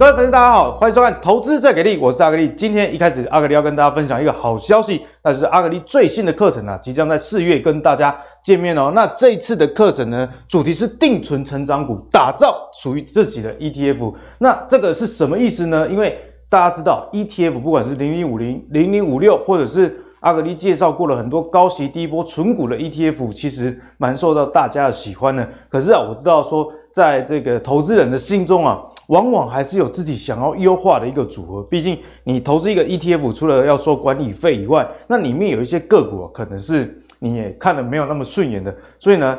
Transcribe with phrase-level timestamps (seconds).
[0.00, 2.50] 各位粉丝，大家好，欢迎收看《投资最给力》，我是阿格力。
[2.56, 8.90] 今天一开始，阿格力要跟大家分享一个好消息，那就是阿格力最新的课程啊，即将在四月跟大家见面哦。
[8.94, 14.14] 那这一次的课程呢，主题是定存成长股，打造属于自己的 ETF。
[14.38, 15.86] 那这个是什么意思呢？
[15.86, 25.48] 因为大家知道 ETF，不管是零零五零、零零五六，或者是阿格力介绍过了很多高息低波存股的 ETF，其实蛮受到大家的喜欢的。
[25.68, 26.72] 可是啊，我知道说。
[26.92, 31.62] 在这个投资人的心中啊，往往还是有自己想要优化的一个组合。
[31.62, 38.74] 毕竟你投资一个 ETF，除了要收管理费以外，那里面有一些个股啊，可能是你也看得没有那么顺眼的。
[38.98, 39.38] 所以呢，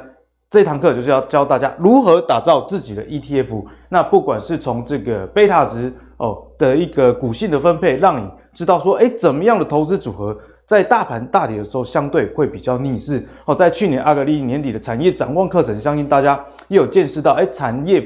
[0.49, 3.66] 这堂课就是要教大家如何打造自己的 ETF。
[3.90, 10.40] 那不管是从这个贝塔值哦的一个股性的分配，让你知道说，诶，怎么样的投资组合。
[10.72, 13.54] 在大盘大跌的时候，相对会比较逆势哦。
[13.54, 18.02] 在去年阿格力年底的产业展望课程，相信大家也有见识到，哎，产业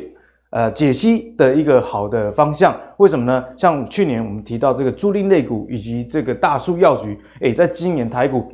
[0.50, 2.76] 呃解析的一个好的方向。
[2.98, 3.46] 为什么呢？
[3.56, 8.52] 像去年我们提到这个租赁类股以及这个大树药局，哎，在今年台股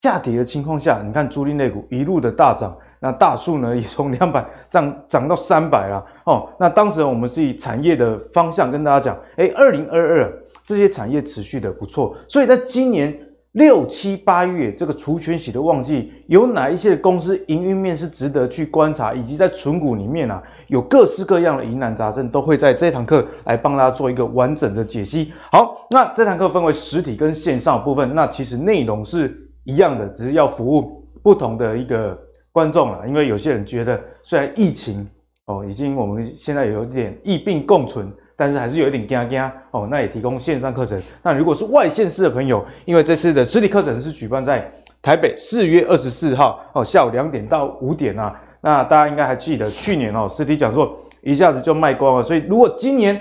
[0.00, 6.48] 下跌的情况下，你看租赁类股一路的大涨，那大树呢 也从两百涨涨到三百了哦。
[6.58, 13.16] 那当时我们是以产业的方向跟大家讲，哎，二零二二这些产业持续的不错，所以在今年。
[13.52, 25.32] 六七八月这个除权息的旺季，有哪一些公司营运面是值得去观察，以及在存股里面啊，有各式各样的疑难杂症，都会在这堂课来帮大家做一个完整的解析。
[25.50, 32.18] 好，那这堂课分为实体跟线上部分，那其实内容是一样的，只是要服务不同的一个
[32.52, 33.06] 观众了。
[33.06, 35.06] 因为有些人觉得，虽然疫情
[35.44, 38.10] 哦，已经我们现在有点疫病共存。
[38.42, 39.40] 但是还是有一点惊惊
[39.70, 41.00] 哦，那也提供线上课程。
[41.22, 44.68] 那如果是外县市的朋友，因为这次的实体课程是举办在
[45.00, 48.34] 台北四月二十四号哦，下午两点到五点啊。
[48.60, 52.22] 那大家应该还记得去年哦，实体讲座一下子就卖光了。
[52.24, 53.20] 所以如果今年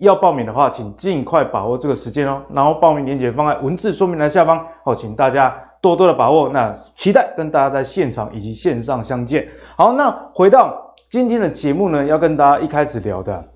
[0.00, 2.42] 要报名的话，请尽快把握这个时间哦。
[2.52, 6.48] 然后报名链接放在文字说明栏下方哦，请大家多多的把握。
[6.48, 9.46] 那期待跟大家在现场以及线上相见。
[9.76, 13.55] 好，那回到今天的节目呢，要跟大家一开始聊的。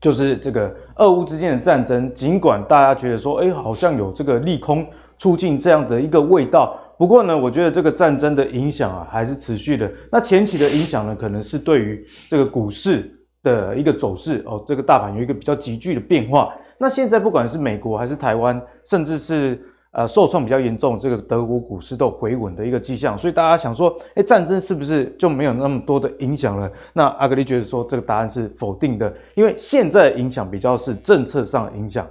[0.00, 4.86] 就是这个俄乌之间的战争，尽管大家觉得说，哎，好像有这个利空
[5.18, 9.90] 出尽这样的一个味道，不过呢，我觉得这个战争的影响啊，还是持续的。
[10.10, 13.10] 那前期的影响呢，可能是对于这个股市
[13.42, 16.54] 的一个走势哦，这个大盘有一个比较急剧的变化。
[16.78, 19.60] 那现在不管是美国还是台湾，甚至是。
[19.90, 26.70] 呃，受创比较严重，这个德国股市都回稳的一个迹象，所以大家想说，哎，战争是不是就没有那么多的影响了？
[26.92, 32.06] 那阿格力觉得说，这个答案是否定的，因为现在影响比较是政策上的影响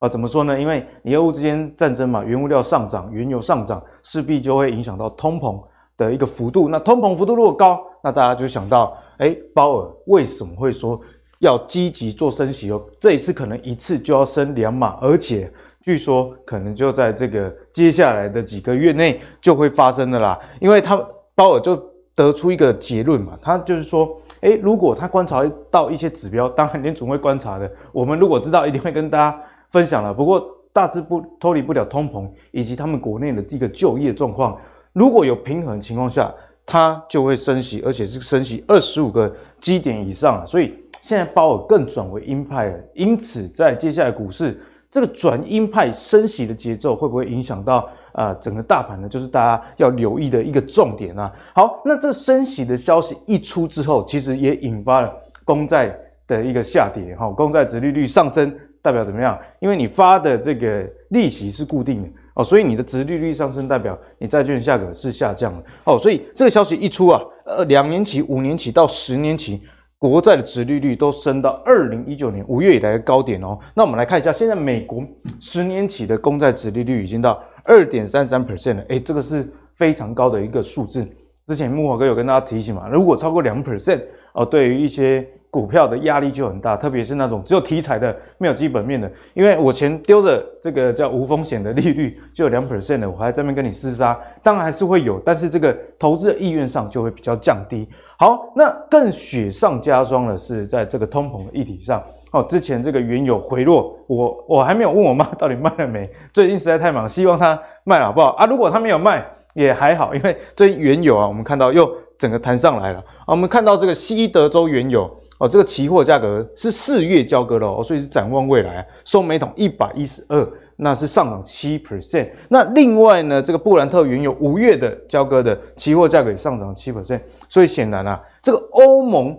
[0.00, 0.08] 啊。
[0.08, 0.60] 怎么说呢？
[0.60, 5.58] 因为你俄乌之间战争嘛，原物料上涨，原油上涨，势必就会影响到通膨
[5.96, 6.68] 的一个幅度。
[6.68, 11.00] 那通膨幅度如果高，那大家就想到，哎，鲍尔为什么会说
[11.38, 12.84] 要积极做升息哦？
[13.00, 15.50] 这一次可能一次就要升两码，而且。
[15.82, 20.96] 据说可能就在这个接下来的几个月内就会发生的啦，因为他
[21.34, 21.76] 鲍尔就
[22.14, 29.40] 得出一个结论嘛，他就是说，诶，如果他观察到一些指标，当然联准会观察的，我们如果知道，一定会跟大家
[29.70, 30.14] 分享了。
[30.14, 34.56] 不过大致不脱离不了通膨以及他们国内的一个就业状况，
[34.92, 36.32] 如果有平衡情况下，
[36.64, 40.46] 它就会升息，而且是升息二十五个基点以上啊。
[40.46, 44.60] 所以现在鲍尔更转为鹰派了，因此在接下来股市。
[44.92, 49.08] 这个转鹰派升息的节奏会不会影响到、呃、整个大盘呢？
[49.08, 51.32] 就是大家要留意的一个重点啊。
[51.54, 55.10] 好，那这升息的消息一出之后，其实也引发了
[55.46, 57.26] 公债的一个下跌哈。
[57.30, 59.38] 公债殖利率上升代表怎么样？
[59.60, 65.98] 因为你发的这个利息是固定的哦，所以你的殖利率上升代表你债券价格是下降的哦。
[65.98, 69.62] 所以这个消息一出啊，呃，两年期、五年期到十年期。
[70.08, 73.56] 国债的值利率都升到二零一九年五月以来的高点哦。
[73.72, 75.00] 那我们来看一下，现在美国
[75.38, 81.06] 十年期的公债值利率已经到二点三三 percent 了，诶，这个是非常高的一个数字。
[81.46, 89.12] 之前木华哥有跟大家提醒嘛，如果超过两 percent 哦，对于一些股票的压力就很大，特别是那种只有题材的、没有基本面的。
[89.34, 97.86] 因为我钱丢着这个叫无风险的利率，就有两 percent 的，我还在那边跟你厮杀，当然还是会有，但是这个投资的意愿上就会比较降低。
[98.18, 102.02] 好，那更雪上加霜的是在这个通膨的议题上。
[102.30, 108.46] 哦，之前这个原油回落，我我还没有问我妈到底卖了没，最近实在太忙，希望她卖了好不好啊？
[108.46, 109.22] 如果她没有卖
[109.52, 113.26] 也还好，因为这原油啊，我们看到又整个弹上来了啊。
[113.26, 115.14] 我们看到这个西德州原油。
[115.42, 122.30] 哦，这个期货价格是四月交割的哦，所以是展望未来，收每桶一百一十二，那是上涨七 percent。
[122.48, 129.36] 那另外呢，这个布兰特原油五月的交割的期货价格也上涨七 percent，所以显然啊，这个欧盟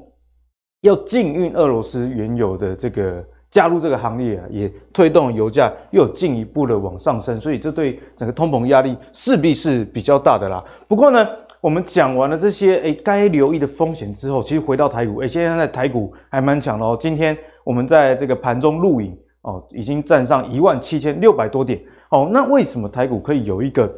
[0.82, 10.62] 要禁运俄罗斯原油的这个加入这个行列啊，也推动油价又有进一步的往上升，所以这对整个通膨压力势必是比较大的啦。
[10.86, 11.26] 不过呢，
[11.64, 16.98] 我们讲完了这些诶该留意的风险之后，其实回到台股，诶现在在台股还蛮强的哦。
[17.00, 22.28] 今天我们在这个盘中录影哦，已经站上一万七千六百多点哦。
[22.34, 23.90] 那为什么台股可以有一个？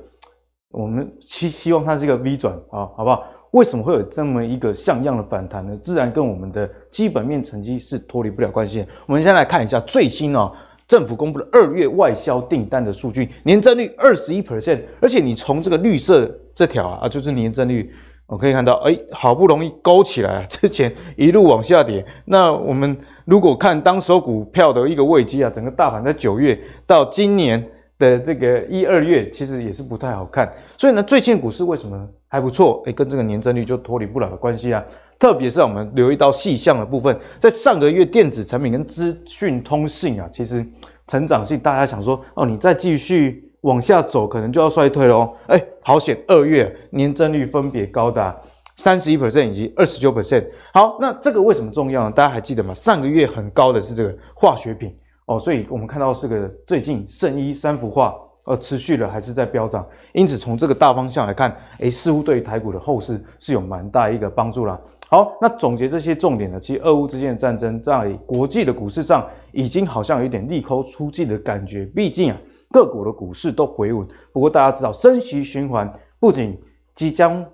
[0.69, 3.23] 我们希希望它是一个 V 转啊，好不好？
[3.49, 5.75] 为什么会有这么一个像样的反弹呢？
[5.81, 8.85] 自然跟我们的基本面成绩是脱离不了关系。
[9.07, 10.51] 我们先来看一下最新哦，
[10.87, 17.91] 政府公布的二月外销订单的数据，年增率二十一 percent，而且你从这个绿色这条啊，就是年增率，
[18.27, 22.05] 我可以看到，哎，好不容易勾起来啊， 之前一路往下跌。
[22.25, 27.71] 那我们如果看当时股票的一个位阶啊，整个大盘在九月到今年。
[27.97, 32.81] 的这个一二月其实也是不太好看，所以呢，最近股市为什么还不错？
[32.85, 34.83] 诶，跟这个年增率就脱离不了的关系啊。
[35.17, 40.65] 特别是我们留意到细项的部分，在上个月电子产品跟资讯通信啊，其实
[41.07, 45.33] 成长性大家想说哦，你再继续往下走，可能就要衰退了哦。
[45.47, 48.35] 诶，好险，二月年增率分别高达
[48.75, 50.45] 三十一 percent 以及二十九 percent。
[50.73, 52.11] 好，那这个为什么重要呢？
[52.11, 52.73] 大家还记得吗？
[52.73, 54.93] 上个月很高的是这个化学品。
[55.25, 59.83] 哦，所以我们看到是个最近圣衣三幅画，呃，持续的还是在飙涨，
[60.13, 64.79] 因此从这个大方向来看，诶，似乎对于台股的后市是有蛮大一个帮助啦。
[65.09, 72.37] 好，那总结这些重点呢，其实俄乌之间的战争在国际的股市上已经好像有点利空出尽的感觉，毕竟啊，
[72.71, 74.07] 各国的股市都回稳。
[74.31, 76.55] 不过大家知道，升息循环不仅
[76.93, 77.45] 即将。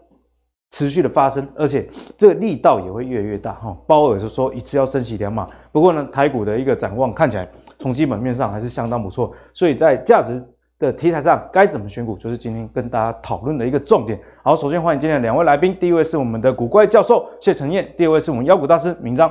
[0.72, 1.88] 持续的发生，而且
[2.18, 3.76] 这个力道也会越来越大哈。
[3.86, 7.48] 鲍尔是说一次要升息两码，不过呢，台股的一个展望看起来
[7.78, 10.42] 从基本面上还是相当不错，所以在价值
[10.80, 14.18] 的题材上该怎么选股，就是今天跟大家讨论的一个重点。
[14.44, 19.30] 好，首先欢迎今天的两位来宾，第一位是我们的股怪教授谢承彦，第二位是我们妖股大师明章。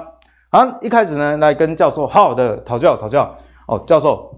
[0.51, 3.35] 好，一开始呢，来跟教授好好的讨教讨教
[3.67, 3.83] 哦。
[3.87, 4.31] 教授，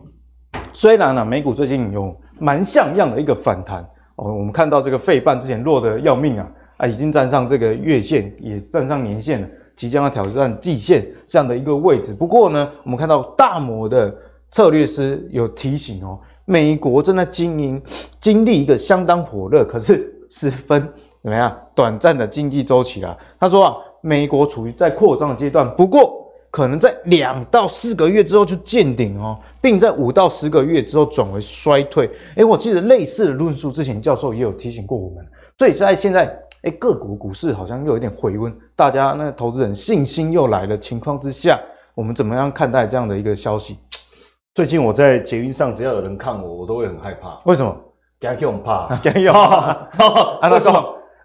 [0.72, 3.82] 虽然呢、美股最近有蛮像样的一个反弹
[4.14, 6.48] 哦，我们看到这个费半之前弱得要命啊。
[6.76, 12.12] 啊，已经站上这个月线，也站上年线了，即将要挑战季线这样的一个位置。
[12.12, 14.14] 不过呢，我们看到大摩的
[14.50, 17.80] 策略师有提醒哦，美国正在经营
[18.20, 20.82] 经历一个相当火热，可是十分
[21.22, 23.16] 怎么样短暂的经济周期啊。
[23.38, 32.10] 他说啊，美国处于在扩张的阶段，不过可能在两到四个月之后就见顶哦，并在五到十个月之后转为衰退。
[32.34, 35.24] 诶，我记得类似的论述，之前教授也有提醒过我们，
[35.56, 36.36] 所以在现在。
[36.62, 41.61] 哎，个股股市好像又有一点回温，大家那投资人信心又来了情况之下，
[41.94, 43.79] 我们怎么样看待这样的一个消息？
[44.55, 47.38] 最近我在捷运上，只要有人看我，我都会很害怕。
[47.47, 47.76] 为什么？
[48.20, 48.97] 惊吓我怕？
[48.99, 49.32] 惊吓？
[50.41, 50.79] 啊，为什么？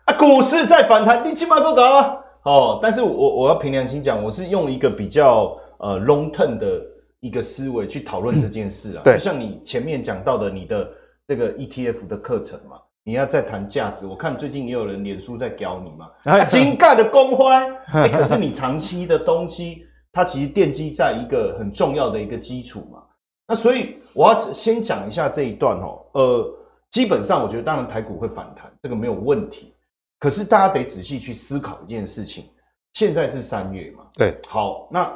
[0.06, 2.18] 啊，股市在反弹，你起码够搞啊！
[2.44, 6.81] 哦，但是我我要凭良心讲，我是用一个比较呃 long term 的
[7.19, 9.01] 一个思维去讨论这件事啊。
[9.04, 10.90] 对，就像你前面讲到的，你的
[11.28, 12.78] 这个 ETF 的课程嘛。
[13.07, 23.01] 你要再谈价值，我看最近也有人脸书在教你嘛，啊，精干的公开，欸， 可是你长期的东西，它其实奠基在一个很重要的一个基础嘛。
[23.48, 26.54] 那所以我要先讲一下这一段哦，呃，
[26.92, 29.73] 基本上我觉得当然台股会反弹，这个没有问题。
[30.19, 32.44] 可是大家得仔细去思考一件事情，
[32.92, 35.09] 现在是三月嘛，对，好，那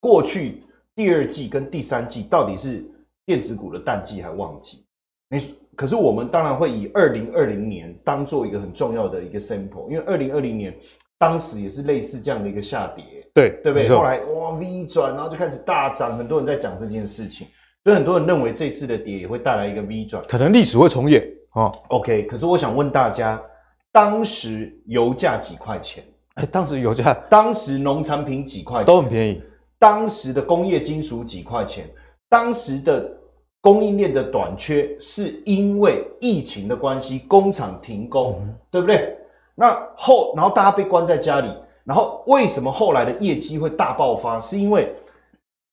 [0.00, 0.64] 过去
[0.96, 2.84] 第二季跟第三季到底是
[3.24, 4.84] 电子股的淡季还旺季？
[5.28, 5.40] 你
[5.76, 10.74] 可是我们当然会以二零二零年当做一个很重要的一个 sample，因为二零二零年
[11.18, 13.04] 当时也是类似这样的一个下跌，
[13.34, 13.88] 对对不对？
[13.90, 17.46] 后来哇 V 转，然后就开始大涨，很多人在讲这件事情，
[17.84, 21.70] 所以很多人认为这次的跌也会带来一个 V 转，可能历史会重演哦。
[21.88, 23.38] OK，可是我想问大家，
[23.92, 26.02] 当时油价几块钱？
[26.36, 28.82] 哎，当时油价，当时农产品几块？
[28.82, 29.42] 都很便宜。
[29.78, 31.86] 当时的工业金属几块钱？
[32.30, 33.14] 当时的。
[33.66, 39.18] 供应链的短缺是因为疫情的关系，工厂停工，嗯，对不对？
[39.56, 41.48] 那后，然后大家被关在家里，
[41.82, 44.40] 然后为什么后来的业绩会大爆发？
[44.40, 44.94] 是因为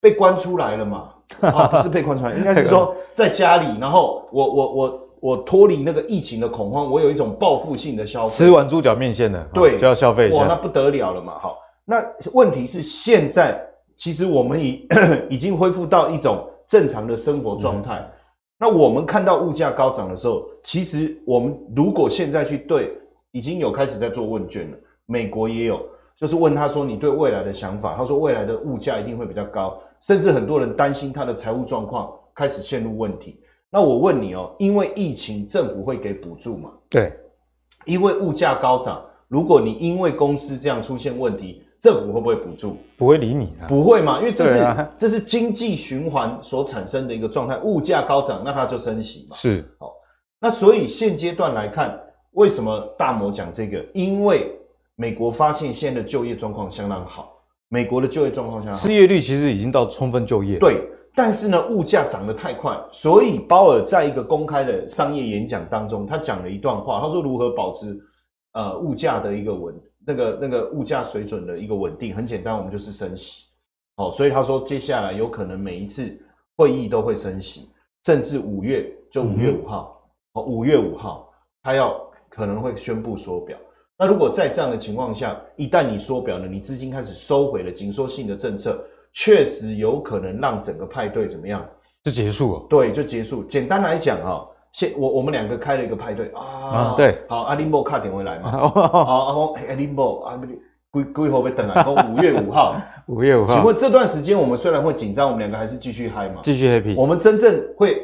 [0.02, 1.10] 被关出来了嘛？
[1.42, 11.34] 啊，不是被关出来，应该是说在家里，然后我我我我脱离那个疫情的恐慌，我有一种报复性的消费，吃完猪脚面线的，对，就要消费一下，哇，那不得了了嘛！
[11.40, 13.64] 好，那问题是现在
[13.96, 14.88] 其实我们已
[15.30, 16.44] 已经恢复到一种。
[16.68, 18.08] 正常的生活状态，
[18.58, 22.98] 那我们看到物价高涨的时候，其实我们如果现在去对，
[23.32, 25.80] 已经有开始在做问卷了，美国也有，
[26.16, 33.40] 就是问他说你对未来的想法，他说未来的物价一定会比较高，甚至很多人担心他的财务状况开始陷入问题。
[33.70, 36.70] 那我问你哦，因为疫情，政府会给补助嘛？
[36.90, 37.12] 对，
[37.86, 42.78] 因为物价高涨，如果你因为公司这样出现问题，政府会不会补助？
[42.96, 44.20] 不会理你啊，不会嘛？
[44.20, 49.36] 因为这是、啊、这是经济循环所产生的一个状态，物价高涨，那它就升息嘛。
[49.36, 49.92] 是，好，
[50.40, 52.00] 那所以现阶段来看，
[52.32, 53.84] 为什么大摩讲这个？
[53.94, 54.50] 因为
[54.96, 57.34] 美国发现现在的就业状况相当好，
[57.68, 60.58] 美国的就业状况相当好，失业率其实已经到充分就业。
[60.60, 67.94] 对，但是呢，物价涨得太快，所以鲍尔在一个公开的商业演讲当中，他讲了一段话，他说如何保持
[68.54, 69.76] 呃物价的一个稳。
[70.06, 73.46] 那个那个物价水准的一个稳定，很简单，我们就是升息，
[73.96, 76.16] 哦，所以他说接下来有可能每一次
[76.58, 77.70] 会议都会升息，
[78.06, 80.02] 甚至五月就五月五号，
[80.34, 81.32] 哦、嗯，五月五号
[81.62, 83.58] 他要可能会宣布缩表。
[83.98, 88.84] 那如果在这样的情况下，一旦你缩表了，你资金开始收回了紧缩性的政策，
[89.14, 91.66] 确实有可能让整个派对怎么样？
[92.04, 92.66] 就结束了。
[92.70, 93.44] 对，就结束。
[93.44, 94.46] 简单来讲啊。
[94.74, 100.40] 现我我们两个开了一个派对啊，啊，对，好，阿林波卡点回来嘛，好， 阿公阿林波啊，
[100.90, 102.76] 归归后被等来，五月五号，
[103.08, 106.42] 五月五号，请问这段时间我们虽然会紧张，我们两个还是继续嗨嘛？
[106.42, 106.96] 继续 happy。
[106.96, 108.02] 我们真正会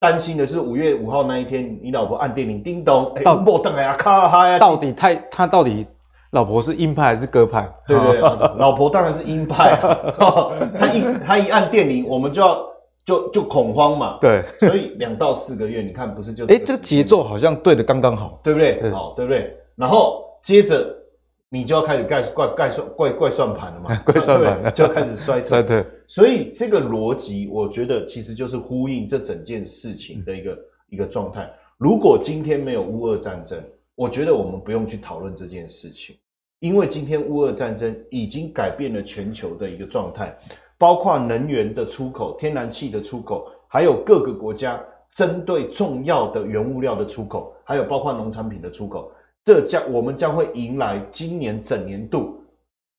[0.00, 5.86] 担心的是五月五号那一天，你老婆按电铃，叮咚，到莫等来啊，卡嗨啊，到底太他到底
[6.32, 7.68] 老婆是鹰派还是鸽派？
[7.86, 8.20] 对不对？
[8.58, 9.96] 老婆当然是鹰派啊，
[10.76, 12.69] 他一他一按电铃，我们就要。
[13.04, 18.90] 就就恐慌嘛，对， 所以两到四个月，你看不是就哎、欸，这个节奏好像对的刚刚好，对不对？
[18.90, 19.56] 好，对不对？
[19.74, 20.94] 然后接着
[21.48, 25.84] 你就要开始盖怪怪算怪怪算盘了嘛， 怪算盘就要开始衰退， 衰退。
[26.06, 30.58] 所以这个逻辑，我觉得其实就是呼应这整件事情的一个、嗯、
[30.90, 31.50] 一个状态。
[31.78, 33.58] 如果今天没有乌俄战争，
[33.94, 36.16] 我觉得我们不用去讨论这件事情，
[36.58, 40.36] 因为今天乌俄战争已经改变了全球的一个状态。
[40.80, 49.12] 包括能源的出口、天然气的出口，还有各个国家针对重要的原物料的出口，还有包括农产品的出口，
[49.44, 52.42] 这将我们将会迎来今年整年度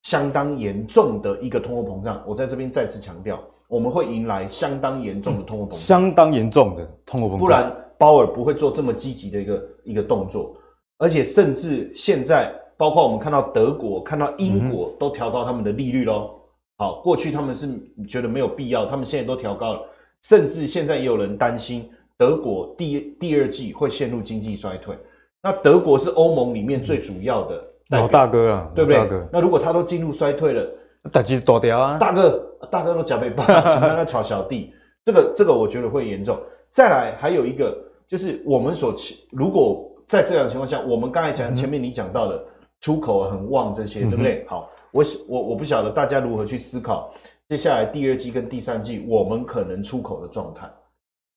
[0.03, 2.21] 相当严重的一个通货膨胀。
[2.27, 10.55] 我在这边再次强调，我们会迎来相当严重的通货膨胀，相当严重的通货膨胀，不然鲍尔不会做这么积极的一个一个动作，
[10.99, 16.37] 而且甚至现在，包括我们看到德国、看到英国都调高他们的利率喽。
[16.81, 17.69] 好，过去他们是
[18.09, 19.81] 觉得没有必要，他们现在都调高了，
[20.23, 24.97] 甚至现在也有人担心德国第第二季会陷入经济衰退。
[25.43, 29.07] 那德国是欧盟里面最主要的老大哥啊，对不对？
[29.31, 30.67] 那如果他都进入衰退了，
[31.11, 31.99] 大鸡多掉啊！
[31.99, 34.73] 大哥，大哥都加倍棒，让他吵小弟，
[35.05, 36.35] 这个这个我觉得会严重。
[36.71, 38.91] 再来还有一个就是我们所
[39.29, 42.43] 如果在这样的情况下，我们刚才讲前面你讲到的
[42.79, 44.43] 出口很旺这些，对不对？
[44.49, 44.67] 好。
[44.91, 47.13] 我我我不晓得大家如何去思考
[47.47, 50.69] 接下来第二季跟第三季我们可能出口的状态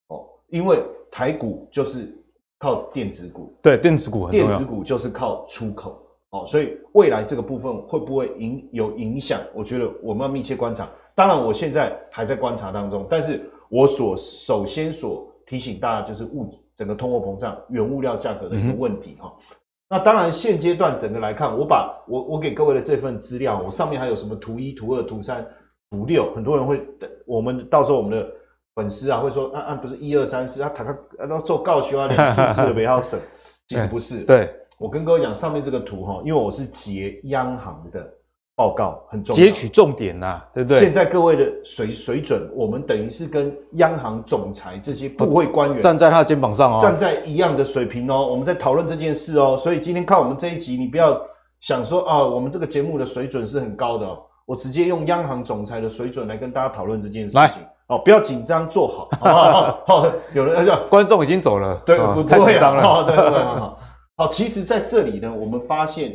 [0.08, 0.80] 哦，因为
[1.10, 2.12] 台股就是
[2.58, 9.40] 靠电子股，对，电子股电子股就是靠出口哦，所以未来这个部分会不会影有影响？
[9.52, 10.88] 我觉得我们要密切观察。
[11.14, 19.32] 当然，我现在还在观察当中，但是我所首先所提醒大家就是物整个通货膨胀、原物料价格的一个问题哈。
[19.38, 19.56] 嗯
[19.88, 25.46] 那当然，现阶段整个来看，我把我我给各位的这份资料，我上面还有什么图一、图二、图三、
[25.90, 26.84] 图六，很多人会，
[27.26, 28.26] 我们到时候我们的
[28.74, 30.96] 粉丝啊会说，啊啊，不是一二三四，啊，他他
[31.28, 33.20] 要做告休啊，连数字都不要省，
[33.68, 34.20] 其实不是。
[34.24, 38.12] 对，我跟各位讲，上面这个图哈，因为我是截央行的。
[38.56, 40.78] 报告很重要，截取重点呐、啊，对不对？
[40.78, 48.24] 现在各位的水水准，我们等于是跟央行总裁这些部会官员站在他的肩膀上哦，站在一样的水平哦。
[48.24, 51.20] 我们在讨论这件事哦，所以今天看我们这一集，你不要
[51.60, 54.22] 想说啊，我们这个节目的水准是很高的哦。
[54.46, 57.62] 我直接用央行总裁的水准来跟大家讨论这件事情。
[57.88, 59.82] 哦，不要紧张，坐好，好不好？
[60.02, 62.82] 好，有人要观众已经走了，对，不太紧张了。
[62.84, 63.78] 哦、对对对，好，
[64.16, 64.28] 好。
[64.28, 66.12] 其实在这里呢，我们发现。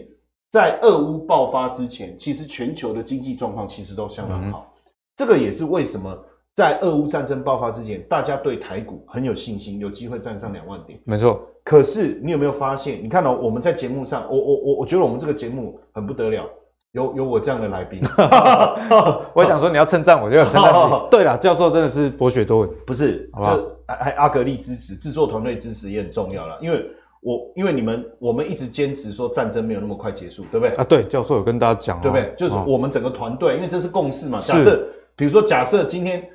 [0.52, 4.74] 在俄乌爆发之前，其实全球的经济状况其实都相当好。
[4.76, 6.18] 嗯、这个也是为什么
[6.56, 11.00] 在俄乌战争爆发之前，大家对台股很有信心，有机会站上两万点。
[11.04, 11.48] 没错。
[11.64, 13.00] 可是你有没有发现？
[13.04, 16.50] 你看到、哦、我们在节目上，我我我我觉得我们这个节目很不得了，
[16.94, 18.02] 有有我这样的来宾。
[19.36, 20.74] 我想说你要称赞，我就要称赞。
[21.12, 23.30] 对了，教授真的是博学多闻，不是？
[23.38, 26.84] 就还阿格力支持，制作团队支持也很重要了，因为。
[27.22, 30.76] 我因为你们，我们一直坚持说战争没有那么快结束，对不对？
[30.76, 32.34] 啊，对，教授有跟大家讲、哦，对不对？
[32.38, 34.40] 就是我们整个团队，哦、因为这是共识嘛。
[34.40, 36.26] 假设，比如说，假设今天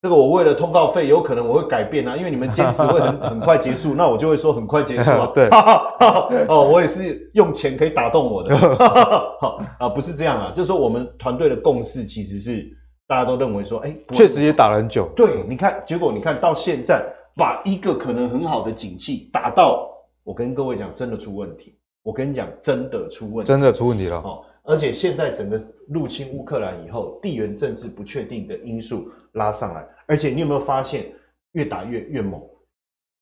[0.00, 5.30] 这个我为了通告费，有可能我会改变啊，因为你们坚持会很 很快结束，那我就会说很快结束啊。
[5.36, 5.50] 对，
[6.48, 12.66] 哦，我也是用钱可以打动我的，好啊，不是这样啊，就是说我们团队的共识其实是
[13.06, 15.06] 大家都认为说，哎，确实也打了很久。
[15.14, 17.04] 对，你看，结果你看到现在，
[17.36, 19.86] 把一个可能很好的景气打到。
[20.30, 21.76] 我跟各位讲，真的出问题。
[22.04, 24.22] 我跟你讲，真的出问题，真的出问题了。
[24.62, 31.06] 而且现在整个入侵乌克兰以后，地缘政治不确定的因素拉上来，而且你有没有发现
[31.52, 32.40] 越打越越猛？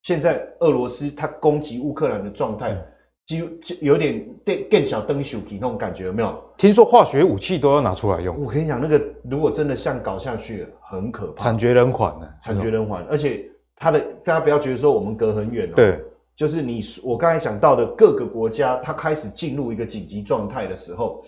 [0.02, 2.76] 现在俄罗斯它攻击乌克兰的状态，
[3.24, 6.38] 就就有点更更小灯手提那种感觉，有没有？
[6.58, 8.38] 听说化学武器都要拿出来用。
[8.38, 13.02] 我跟你讲，那个如果真的像搞下去，很可怕，惨绝人寰的，惨绝人寰。
[13.06, 16.00] 而且它的大家不要觉得说我们隔很远哦，对，
[16.38, 21.24] 就是你我刚才讲到的各个国家，它开始进入一个紧急状态的时候，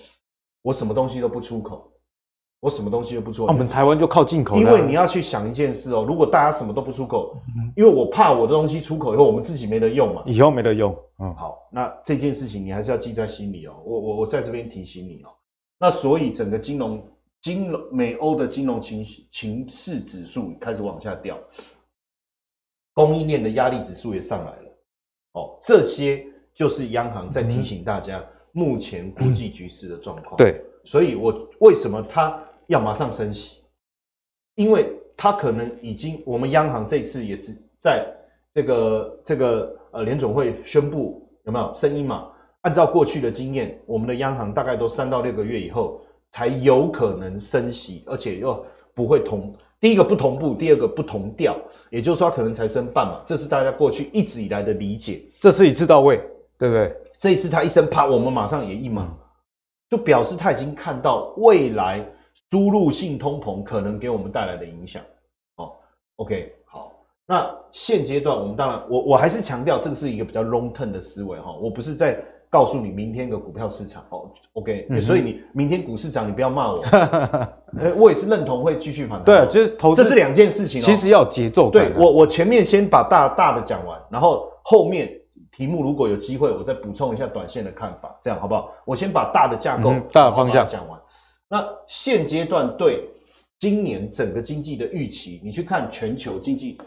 [0.62, 1.88] 我什么东西都不出口。
[2.60, 4.54] 我什么东西都不出口，啊，我们台湾就靠进口。
[4.54, 7.34] 因为你要去想一件事哦，如果大家什么都不出口，
[7.74, 10.22] 因为我怕我的东西出口以后，我们自己没得用嘛。
[10.26, 10.94] 以后没得用。
[11.20, 13.72] 嗯，好，那这件事情你还是要记在心里哦。
[13.82, 15.30] 我我我在这边提醒你哦。
[15.78, 17.02] 那所以整个金融
[17.40, 21.38] 金融美欧的金融情情势指数开始往下掉，
[22.92, 24.59] 供应链的压力指数也上来了。
[25.32, 30.36] 哦，这些就是央行在提醒大家目前国际局势的状况。
[30.36, 32.42] 对，所以我为什么他。
[32.70, 33.64] 要马上升息，
[34.54, 38.06] 因为他可能已经，我们央行这次也只在
[38.54, 42.30] 这个这个呃联总会宣布有没有声音嘛？
[42.60, 48.64] 按照过去的经验，我们的央行大概都三到六个月以后才有可能升息，而且又
[49.00, 51.56] 不会同第一个不同步，第二个不同调，
[51.88, 55.22] 也就是说它可能才升半嘛，这是大家过去一直以来的理解。
[55.40, 56.18] 这次一次到位，
[56.58, 56.94] 对不对？
[57.18, 59.16] 这一次他一声啪，我们马上也一码，
[59.88, 62.04] 就表示他已经看到未来。
[62.52, 65.00] 输入性通膨可能给我们带来的影响，
[65.54, 65.70] 哦
[66.16, 66.92] ，OK，好，
[67.24, 74.04] 那现阶段我们当然，我我还是强调这个是一个比较 long term 的思维哈，我不是在告诉你明天的股票市场。
[74.10, 76.84] 哦，OK，、嗯、所以你明天股市涨，你不要骂我，
[77.96, 85.08] 我也是认同会继续反弹，对，就是投资，这是两件事情，其实要节奏，对我我前面先把大大的讲完，然后后面
[85.52, 88.72] 题目如果有机会，我再补充一下短线的看法，这样好不好？
[88.84, 90.66] 我先把大的架构、嗯、大的方向。
[90.66, 91.00] 讲完。
[91.48, 93.08] 那现阶段对
[93.58, 96.78] 今年整个经济的预期，你去看全球经济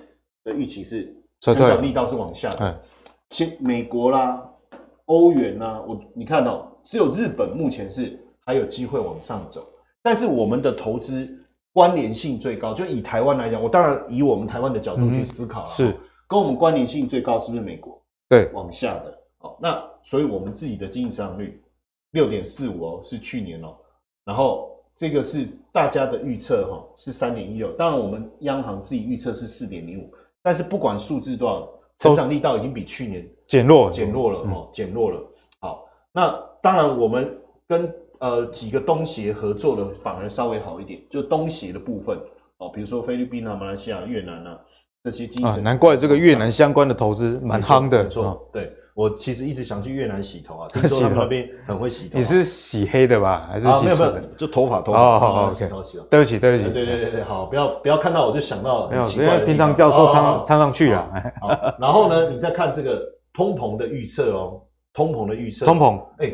[0.43, 2.81] 的预期是成长力道是往下的。
[3.29, 4.41] 先美国啦、
[5.05, 9.67] 欧元啦，我你看到、喔、只有日本目前是还有机会往上走，
[10.01, 11.27] 但是我们的投资
[11.71, 18.01] 关联性最高，就以台湾来讲，我当然以我们台湾的角度去思考了、嗯，是跟我们关联性最高是不是美国？
[18.29, 19.19] 对，往下的。
[19.39, 21.61] 哦，那所以我们自己的经济增长率
[22.11, 23.77] 六点四五哦，是去年哦、喔。
[24.23, 27.71] 然后这个是大家的预测哈，是三点一六。
[27.73, 35.21] 当然我们央行自己预测是四点零五，但是不管数字多少，成长力道已经比去年减弱减弱了哦，减弱了。
[35.59, 42.17] 好，那当然我们跟呃几个东协合作的反而稍微好一点，就东协的部分
[42.57, 44.59] 哦，比如说菲律宾啊、马来西亚、越南啊
[45.03, 48.71] 这些经济啊，难怪这个越南相关的投资蛮夯的，没错，对。
[48.95, 52.19] 我其实一直想去越南洗头啊， 听说他们那边很会洗头。
[52.19, 53.47] 你是洗黑的吧？
[53.49, 54.99] 还是洗没有没有，就头发头发。
[54.99, 56.03] 哦好好洗头洗头。
[56.05, 56.69] 对不起对不起。
[56.69, 59.25] 对对对对，好，不要不要看到我就想到很奇怪。
[59.25, 61.09] 因为平常教授常常去啊。
[61.41, 63.01] 好，然后呢，你再看这个
[63.33, 64.61] 通膨的预测哦，
[64.93, 65.65] 通膨的预测。
[65.65, 66.31] 通膨，哎，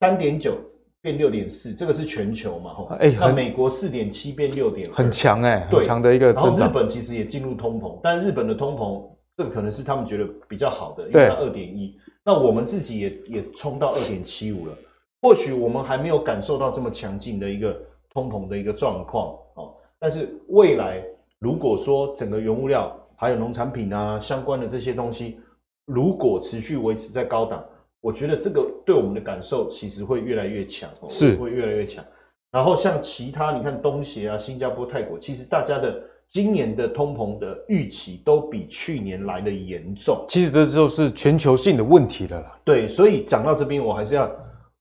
[0.00, 0.56] 三点九
[1.02, 2.72] 变六点四，这个是全球嘛？
[2.72, 6.32] 哈，哎，那美国四点七变六点，很强哎，很强的一个。
[6.32, 9.06] 然后日本其实也进入通膨，但日本的通膨。
[9.40, 11.98] 这个可能是他们觉得比较好的，因为它二点一。
[12.22, 14.76] 那我们自己也也冲到二点七五了。
[15.22, 17.74] 或许我们还没有感受到这么强劲的一个
[18.12, 19.74] 通膨的一个状况哦。
[19.98, 21.02] 但是未来
[21.38, 25.40] 如果说整个原物料还有农产品啊相关的这些东西，
[25.86, 27.64] 如果持续维持在高档，
[28.02, 32.04] 我觉得这个对我们的感受其实会越来越强，是会越来越强。
[32.52, 35.98] 然后像其他你看东协啊、新加坡、泰国，其实大家的。
[36.32, 42.56] 今年的通膨的预期都比去年来的严重，其实这就是全球性的问题了啦。
[42.64, 44.30] 对，所以讲到这边，我还是要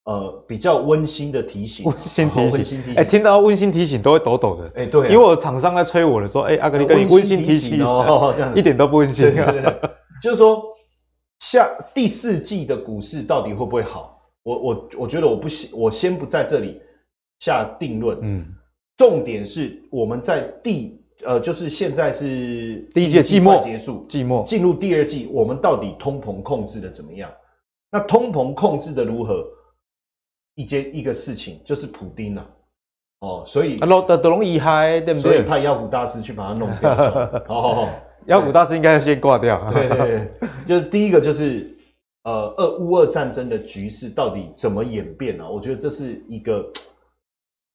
[0.03, 7.83] 呃比较温馨的提醒，温馨提醒，哎、欸，听到温馨提醒都会抖抖的，哎、欸，对、啊，因为我厂商在催我的时候，哎、欸，阿格力温馨提醒。
[7.83, 8.59] 哦， 这样子。
[8.59, 9.79] 一点都不温馨，对对对，
[10.21, 10.63] 就是说
[11.39, 14.21] 下第四季的股市到底会不会好？
[14.43, 16.79] 我我我觉得我不行，我先不在这里
[17.39, 18.45] 下定论，嗯，
[18.97, 20.98] 重点是我们在第。
[21.25, 27.29] 呃，就是现在是第一季季末结束，季末进入第二季，我们到底通膨控制的怎么样？
[27.91, 29.45] 那通膨控制的如何？
[30.55, 32.45] 一件一个事情就是普丁啊，
[33.19, 35.21] 哦，所以罗德德隆遗骸对不对？
[35.21, 36.91] 所以派妖股大师去把它弄掉。
[37.47, 37.89] 哦，
[38.27, 39.71] 妖股大师应该要先挂掉。
[39.73, 40.31] 对对对，
[40.65, 41.73] 就是第一个就是
[42.23, 45.49] 呃，俄乌俄战争的局势到底怎么演变呢、啊？
[45.49, 46.65] 我觉得这是一个。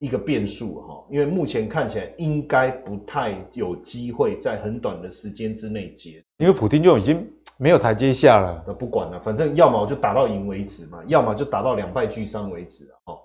[0.05, 8.63] 一个变数哈，因为目前看起来应该不太有机会在很短的时间之内结，因为普丁就已经没有台阶下了。
[8.67, 13.19] 那不管了，反正要么我就打到赢为止嘛，要么就打到两败俱伤为止哦。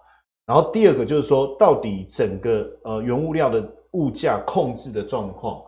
[0.46, 5.62] 然后第二个就是说，到底整个呃原物料的物价控制的状况，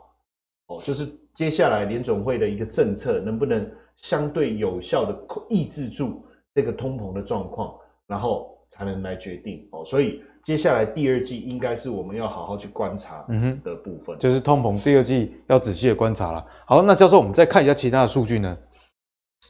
[0.68, 5.14] 哦，就是接下来联总会的一个政策能不能相对有效的
[5.50, 6.24] 抑制住
[6.56, 7.76] 这个通膨的状况，
[8.08, 9.84] 然后才能来决定哦。
[9.84, 13.26] 所以接下来第二季应该是我们要好好去观察
[13.64, 16.46] 的部分，嗯、就是通膨第二季要仔细的观察了。
[16.66, 18.58] 好，那教授，我们再看一下其他的数据呢？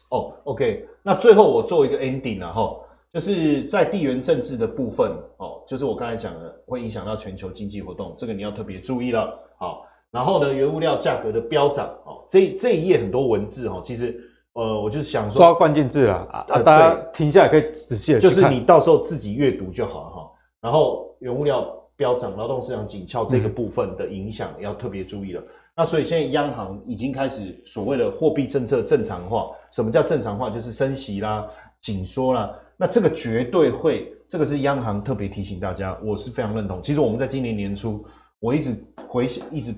[0.10, 2.76] 哦，OK，那最后我做一个 ending 啊，哈。
[3.14, 9.38] 就是在地缘政治的部分哦，就是我刚才讲的，会影响到全球经济活动，这个你要特别注意了。
[9.58, 14.18] 好，然后呢，原物料价格的飙涨哦，这这一页很多文字哦，其实
[14.54, 20.31] 呃，我就想说抓关键字了啊，大家停下来可以仔细的就是你到时候自己阅读就好了哈。
[20.62, 25.42] 然后原物料飙涨，劳动市场紧俏这个部分的影响要特别注意了。
[25.42, 25.48] 嗯、
[25.78, 30.50] 那所以现在央行已经开始所谓的货币政策正常化，什么叫正常化？
[30.50, 31.48] 就是升息啦，
[31.82, 32.56] 紧缩啦。
[32.78, 36.82] 那这个绝对会，这个是央行特别提醒大家，我是非常认同。
[36.82, 38.04] 其实我们在今年年初，
[38.40, 38.76] 我一直
[39.08, 39.74] 回想，一直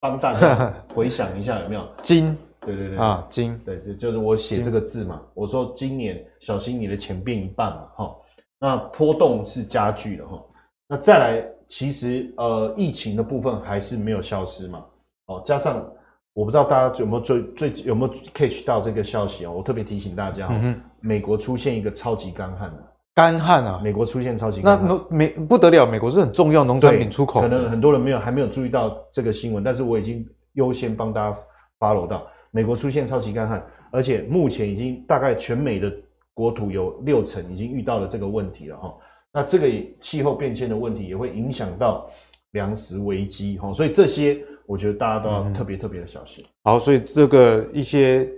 [0.00, 2.36] 帮大家 回想一下有没有金？
[2.60, 5.22] 对对对啊，金，对对，就是我写这个字嘛。
[5.34, 8.16] 我说今年小心你的钱变一半嘛，哈。
[8.60, 10.42] 那波动是加剧的哈。
[10.88, 14.84] 那再来，其实呃，疫情的部分还是没有消失嘛。
[15.26, 15.84] 哦，加上。
[16.34, 19.50] 我不知道大家有没有最最有没有 catch 到这个消息哦？
[19.56, 22.72] 我特别提醒大家，嗯，美国出现一个超级干旱，
[23.12, 23.80] 干旱啊！
[23.82, 27.40] 美国出现超级干旱，那美不得了，美国是很重要农产品出口。
[27.40, 31.36] 可能很多人没有还没有注意到这个新闻，但是我已经优先帮大家
[31.80, 35.92] follow 到，美国出现超级干旱，而且目前已经大概全美的
[36.38, 38.94] 国土有六成已经遇到了这个问题了哈。
[39.32, 39.68] 那这个
[40.00, 42.08] 气候变迁的问题也会影响到
[42.52, 44.38] 粮食危机哈，所以这些。
[44.68, 46.44] 我觉得大家都要特别特别的小心。
[46.62, 48.28] 好，所以这个一些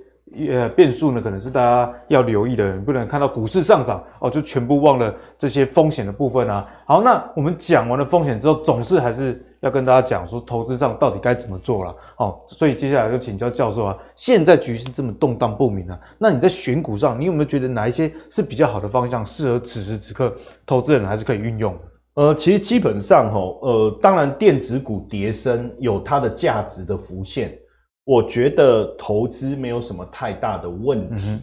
[0.48, 6.66] 呃变数呢，可能是大家要留意的，不能看到股市上涨哦，就全部忘了这些风险的部分啊。
[6.86, 11.94] 好，那我们讲完了风险之后，总是还是要跟大家讲说，投资上到底该怎么做了。
[12.16, 20.32] 好，所以接下来就请教教授啊，现在局势这么动荡不明啊，那你在选股上，你有没有觉得哪一些是比较好的方向，适合此时此刻
[20.64, 21.76] 投资人还是可以运用？
[22.14, 27.56] 呃，其实基本上齁，呃，当然电子股跌升有它的价值的浮现，
[28.10, 31.40] 我觉得投资没有什么太大的问题，嗯、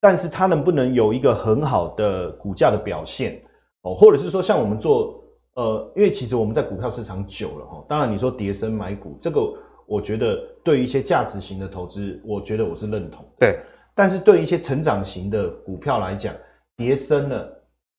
[0.00, 3.40] 但是它能不能有一个很好的股价的表现
[3.82, 5.22] 哦，或者是说像我们做，
[5.54, 9.40] 呃，因为其实我们在股票市场久了哈，当然你说跌升买股，这个
[9.86, 13.60] 我觉得对于一些价值型的投资，我觉得我是认同，对，
[13.94, 16.34] 但是对于一些成长型的股票来讲，
[16.76, 17.48] 跌升了。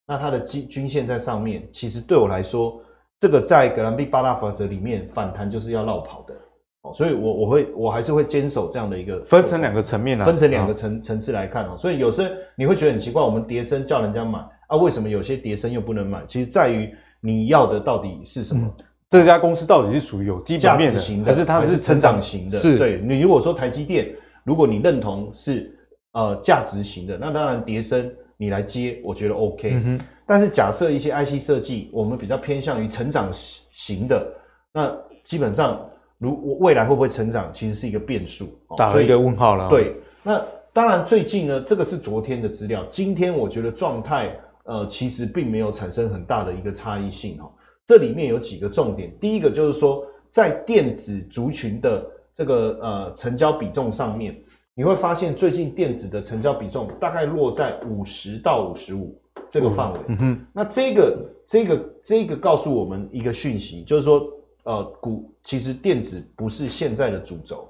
[0.05, 2.81] 那它的均均线在上面，其实对我来说，
[3.21, 6.35] 这个在格兰币八大法则里面反弹就是要绕跑的
[6.83, 16.21] 哦，所以我我会我还是会坚守这样的一个分成两个层面啊，分成两个层层次来看哦，所以有时候你会觉得很奇怪，我们叠升叫人家买啊，为什么有些叠升又不能买？
[16.27, 18.61] 其实在于你要的到底是什么？
[18.65, 22.57] 嗯、这家公司到底是属于有基本面的，型的还是它是成长型的？
[22.57, 24.13] 是对你如果说台积电，
[24.43, 25.77] 如果你认同是
[26.13, 28.11] 呃价值型的，那当然叠升。
[28.37, 29.69] 你来接，我觉得 OK。
[29.69, 29.99] 嗯哼。
[30.25, 34.33] 但是假设一些 IC 设计，我们比较偏向于成长型的，
[34.73, 34.91] 那
[35.23, 35.79] 基本上
[36.21, 39.67] 如未来会不会成长，其实是一个变数，打了一个问号了。
[39.69, 40.39] 对，那
[40.71, 47.51] 当然最近呢，这个是昨天的资料，今天我觉得状态呃其实并没有产生很大的一个差异性哈。
[47.87, 54.35] 这里面有几个重点，第一个就是说在电子族群的这个呃成交比重上面。
[54.73, 59.13] 你会发现最近电子的成交比重大概落在五十到五十五
[59.49, 59.99] 这个范围。
[60.07, 64.25] 嗯哼，那这个这个这个告诉我们一个讯息，就是说，
[64.63, 67.69] 呃，股其实电子不是现在的主轴，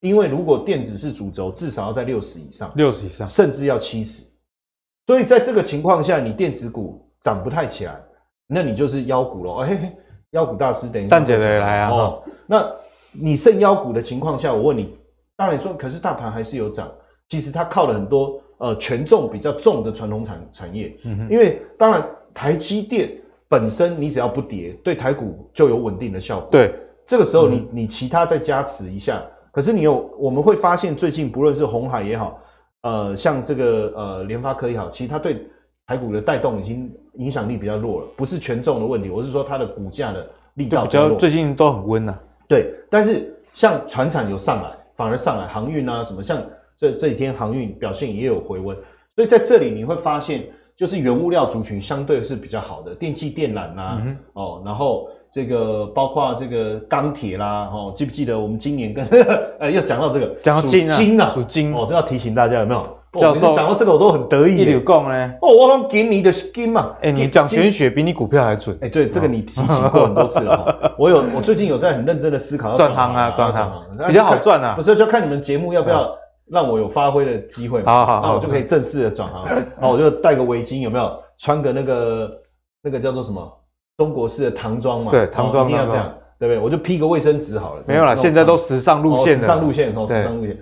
[0.00, 4.24] 因为如果电子是主轴，至少要在六十以上，六十以上，甚至要七十。
[5.06, 8.00] 所以在这个情况下，你电子股涨不太起来，
[8.46, 9.62] 那你就是妖股咯。
[9.62, 9.94] 哎，
[10.30, 11.90] 妖股大师，等一下，站姐的来啊。
[11.90, 12.70] 哦，那
[13.10, 14.96] 你剩妖股的情况下，我问你。
[15.34, 16.88] 当然说，可是大盘还是有涨。
[17.28, 23.10] 其实它靠了很多呃权重比较重的传统产产业，嗯哼，因为当然台积电
[23.52, 26.48] 本身你只要不跌，对台股就有稳定的效果。
[26.50, 26.74] 对，
[27.06, 32.40] 这个时候你、嗯、你其他再加持一下，可是你有我们会发现最近不论是红海也好，
[32.80, 35.46] 呃像这个呃联发科也好，其实它对
[35.86, 42.20] 台股的带动已经影响力比较弱了，不是权重的问题，我是说它的股价的力道比较弱，最近都很温呐、啊。
[42.48, 44.70] 对，但是像船产有上来。
[44.94, 46.40] 反而上来航运啊，什么像
[46.76, 48.76] 这这几天航运表现也有回温，
[49.16, 50.46] 所以在这里你会发现，
[50.82, 59.06] 就是原物料族群相对是比较好的，电器电缆啦，嗯、哦，然后这个包括这个钢铁啦，哦，记不记得我们今年跟
[59.60, 62.84] 呃 又讲到这个讲到金啊，金啊，属金哦，这要提醒大家有没有？
[63.16, 64.56] 教授讲到这个我都很得意。
[64.56, 66.96] 一直讲呢，哦，我讲给你的金嘛。
[67.00, 68.76] 哎，你讲玄学比你股票还准。
[68.80, 70.94] 哎，对，这个你提醒过很多次了。
[70.98, 74.74] 我有，我最近有在很认真的思考转行啊，转行比较好赚啊。
[74.74, 76.12] 不是，就看你们节目要不要
[76.52, 77.92] 让我有发挥的机会嘛。
[77.92, 79.46] 好好，那我就可以正式的转行。
[79.46, 81.22] 然后我就戴个围巾，有没有？
[81.38, 82.42] 穿个那个
[82.82, 83.60] 那个叫做什么
[83.96, 85.10] 中国式的唐装嘛？
[85.10, 86.62] 对，唐装一定要这样，对不对？
[86.62, 87.82] 我就披个卫生纸好了。
[87.88, 89.40] 没有啦，现在都时尚路线的。
[89.40, 90.56] 时尚路线，从时尚路线。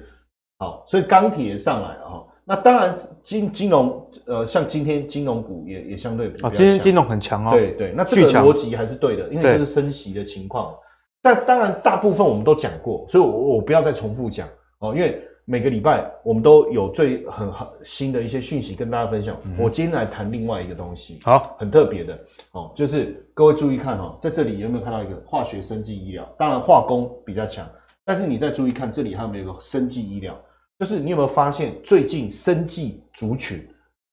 [0.59, 2.27] 好，所以钢铁上来了哈。
[2.47, 6.55] 那当然金金融，呃，像今天金融股也也相对比较强。
[6.55, 7.51] 今天金融很强哦。
[7.53, 10.75] 对对，那这个逻辑还是对的，因为这是升息的情况。
[11.21, 14.49] 但当然大部分我们都讲过，所以我我不要再重复讲
[14.79, 19.37] 哦，因为每个礼拜我们都有最很好新的一些讯息跟大家分享。
[19.59, 22.17] 我今天来谈另外一个东西，好，很特别的
[22.53, 26.25] 哦，就是各位注意看哈，在这里有没有看到一个化学生技医疗？
[26.39, 27.69] 当然化工比较强，
[28.05, 30.41] 但是你再注意看这里还有没有一个生技医疗？
[30.79, 33.59] 就是你有没有发现最近生技族群，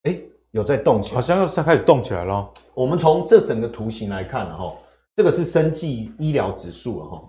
[0.06, 2.50] 哎、欸，有在动起来，好像又在开始动起来了。
[2.74, 4.74] 我们从这整个图形来看，哈，
[5.16, 7.24] 这个是生技医疗指数了哈，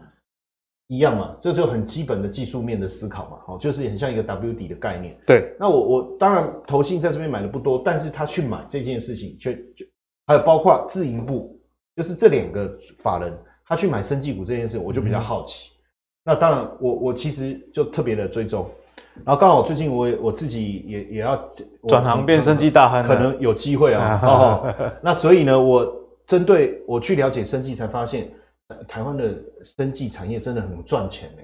[0.89, 5.17] 一样嘛，这就很基本的技术面的思考嘛，哦，就是很像一个 W 底的概念。
[5.27, 9.85] 对，那我我当然投信在这边买的不多，但是他去买这件事情，却就
[10.27, 11.59] 还有包括自营部，
[11.95, 13.33] 就是这两个法人，
[13.67, 15.71] 他去买生技股这件事，我就比较好奇。
[15.75, 15.77] 嗯、
[16.25, 18.67] 那当然我，我我其实就特别的追踪。
[19.25, 21.37] 然后刚好最近我我自己也也要
[21.87, 24.21] 转行变生技大亨，可能有机会啊。
[24.23, 25.87] 哦， 那所以呢，我
[26.27, 28.27] 针对我去了解生技，才发现
[28.87, 31.43] 台湾的生技产业真的很赚钱呢，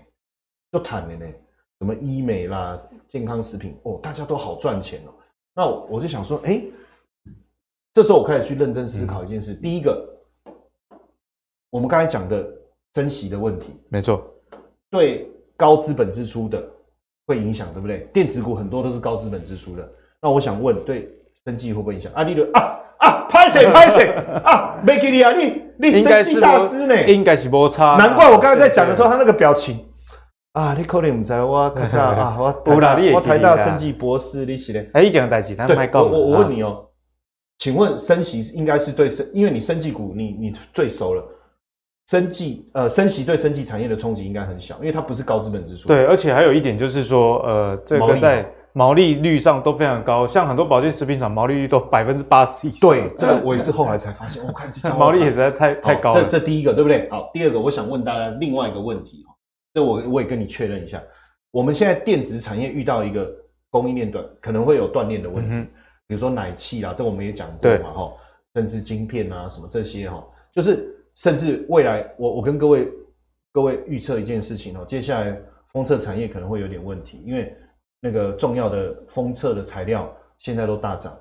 [0.72, 1.32] 就谈的呢，
[1.78, 5.14] 什么医美啦、健康食品哦，大家都好赚钱哦。
[5.54, 6.62] 那我就想说，哎，
[7.92, 9.52] 这时候我开始去认真思考一件事。
[9.54, 10.08] 嗯、第一个，
[11.70, 12.46] 我们刚才讲的
[12.92, 14.24] 珍惜的问题，没错，
[14.90, 16.70] 对高资本支出的。
[17.26, 18.00] 会影响，对不对？
[18.12, 19.92] 电子股很多都是高资本支出的。
[20.20, 21.10] 那我想问，对
[21.46, 22.12] 生技会不会影响？
[22.12, 24.10] 啊，例如啊啊，拍谁拍谁
[24.44, 24.80] 啊？
[24.82, 27.02] 没给你啊，你你生技大师呢？
[27.06, 27.96] 应该是没差。
[27.96, 29.84] 难怪我刚才在讲的时候，他那个表情
[30.52, 34.88] 啊，你可能唔知道我看一下啊， 我台大我台大生计博士，你是嘞？
[34.94, 36.04] 哎，一讲代志，他卖高。
[36.04, 36.86] 我我问你哦，
[37.58, 41.22] 请问升息应该是对生，因为你生技股你你最熟了。
[42.06, 45.88] 生技呃，升息对生技产业的冲击应该很小，因为它不是高资本支出。
[45.88, 52.90] 对，而且还有一点就是说，呃，这个在毛利率上都非常高，像很多保健食品厂毛利率都百分之八十以上。
[52.90, 56.22] 对，这个我也是后来才发现，我看这 毛利也实在太太高了。
[56.24, 57.08] 这这第一个对不对？
[57.08, 59.34] 好，第二个我想问大家另外一个问题哈，
[59.72, 61.02] 这我我也跟你确认一下，
[61.50, 63.30] 我们现在电子产业遇到一个
[63.70, 65.64] 供应链断，可能会有断链的问题，嗯、
[66.06, 68.12] 比如说奶气啊，这我们也讲过嘛哈，
[68.54, 70.90] 甚至晶片啊什么这些哈，就是。
[71.16, 72.88] 甚至未来，我我跟各位
[73.52, 75.40] 各位预测一件事情哦，接下来
[75.72, 77.56] 封测产业可能会有点问题，因为
[78.04, 81.16] 那个重要的封测的材料现在都大涨，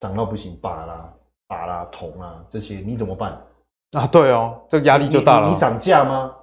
[0.00, 1.12] 涨到不行，鈀啦、
[1.48, 3.38] 鈀啦、铜啊这些，你怎么办
[3.92, 4.06] 啊？
[4.06, 5.50] 对哦，这个压力就大了。
[5.50, 6.34] 你涨价吗？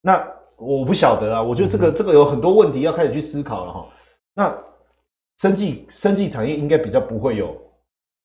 [0.00, 0.24] 那
[0.56, 3.88] 我不晓得啊，我觉得这个、嗯、这个有很多问题要开始去思考了哈。
[4.34, 4.56] 那
[5.38, 7.60] 生技生技产业应该比较不会有。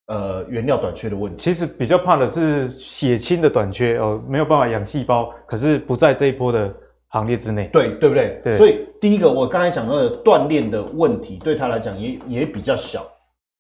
[0.10, 6.74] 呃，原料短缺的问题，其实比较怕的是血清的短缺哦，没有办法养细胞，可是不在这一波的
[7.10, 8.42] 行列之内，对对不对？
[8.44, 8.58] 对。
[8.58, 13.06] 所以第一个，我刚才讲到的锻炼的问题，对他来讲也也比较小，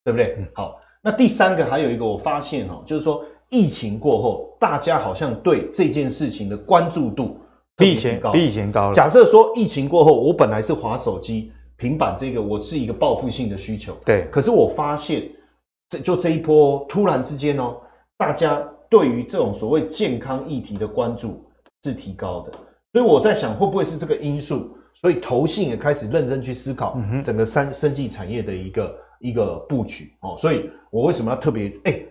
[0.03, 0.36] 对不对？
[0.38, 0.47] 嗯。
[0.53, 7.39] 好，那第三个还有一个，我发现哈，就是说疫情过后，大家好像对这件事情的关注度
[7.75, 8.93] 比以前高，比以前高了。
[8.93, 14.27] 假设说疫情过后，我本来是滑手机、平板，这个我是一个报复性的需求，对。
[14.31, 15.29] 可是我发现。
[15.89, 17.77] 这就这一波突然之间哦，
[18.17, 21.41] 大家对于这种所谓健康议题的关注
[21.81, 22.51] 是提高的，
[22.97, 32.01] 所以我在想会不会是这个因素，所以投信也开始认真去思考整个三生技产业的一个一个布局哦，所以我为什么要特别哎，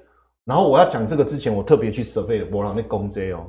[0.44, 3.46] 然后我要讲这个之前，我特别去 survey 博朗那公 J 哦，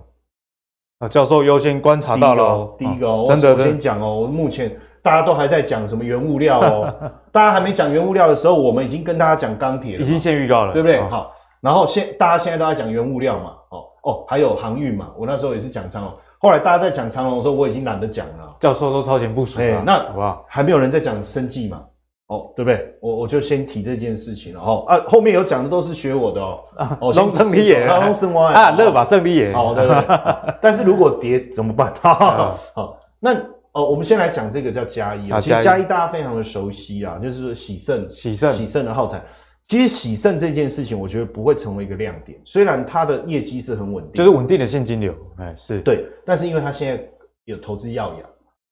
[0.98, 4.76] 啊教授优先观察到了，第一个哦，真的我先讲哦，目前。
[5.04, 6.94] 大家都还在讲什么原物料哦？
[7.32, 10.98] 大家还没讲原物料的时候，我们已经跟大家讲钢铁了，已经先预告了，对不对？
[10.98, 15.14] 哦、好，然后现大家现在都在讲原物料嘛，哦哦，还有航运嘛。
[15.18, 18.56] 我那时候也是讲长荣，后来大家在讲长隆的时候，我已经懒得讲了。
[18.60, 20.46] 教授都超前部署了，欸、那好不好？
[20.48, 21.84] 还没有人在讲生计嘛？
[22.28, 22.94] 哦，对不对？
[23.02, 24.84] 我我就先提这件事情了哦。
[24.88, 26.60] 啊，后面有讲的都是学我的哦。
[27.00, 29.54] 哦，龙胜利也，龙胜蛙啊，乐吧胜利也。
[29.54, 30.20] 好对不对？
[30.62, 31.94] 但是如果跌怎么办？
[32.02, 33.36] 好，好， 那。
[33.74, 39.22] 哦，我们先来讲这个叫嘉一啊，其实嘉一大家非常的熟悉啊，就是说喜胜、喜胜、喜胜的耗材。
[39.68, 46.06] 其实喜盛这件事情，我觉得不会成为一个亮点，虽然它的业绩是很稳定，就是稳定的现金流，哎，是对。
[46.26, 47.04] 但是因为它现在
[47.44, 48.20] 有投资耀亚，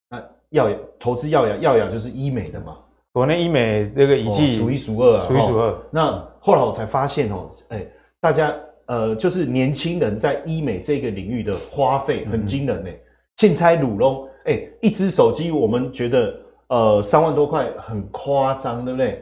[0.09, 2.77] 那耀亚投资耀亚，耀亚就是医美的嘛，
[3.11, 5.77] 国内医美这个仪器数一数二啊，数一数二。
[5.91, 7.85] 那后来我才发现哦，哎，
[8.21, 8.55] 大家
[8.87, 12.89] 呃，就是年轻人在医美这个领域的花费很惊人呢。
[13.35, 16.33] 现在鲁龙，哎，一支手机我们觉得
[16.67, 19.21] 呃三万多块很夸张，对不对？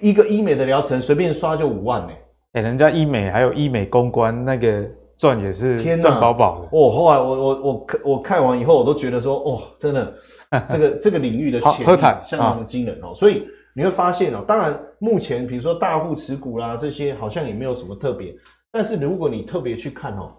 [0.00, 2.12] 一个医美的疗程随便刷就五万呢。
[2.52, 4.88] 哎，人家医美还有医美公关那个。
[5.18, 6.68] 赚也是赚饱饱的。
[6.70, 10.14] 哦，后来我我我看我看完以后，我都觉得说，哦，真的，
[10.70, 13.12] 这个这个领域的潜力相当的惊人哦。
[13.16, 18.32] 所以你会发现哦，当然目前比如说大户持股啦这些，好像也没有什么特别。
[18.70, 20.30] 但是如果你特别去看哦，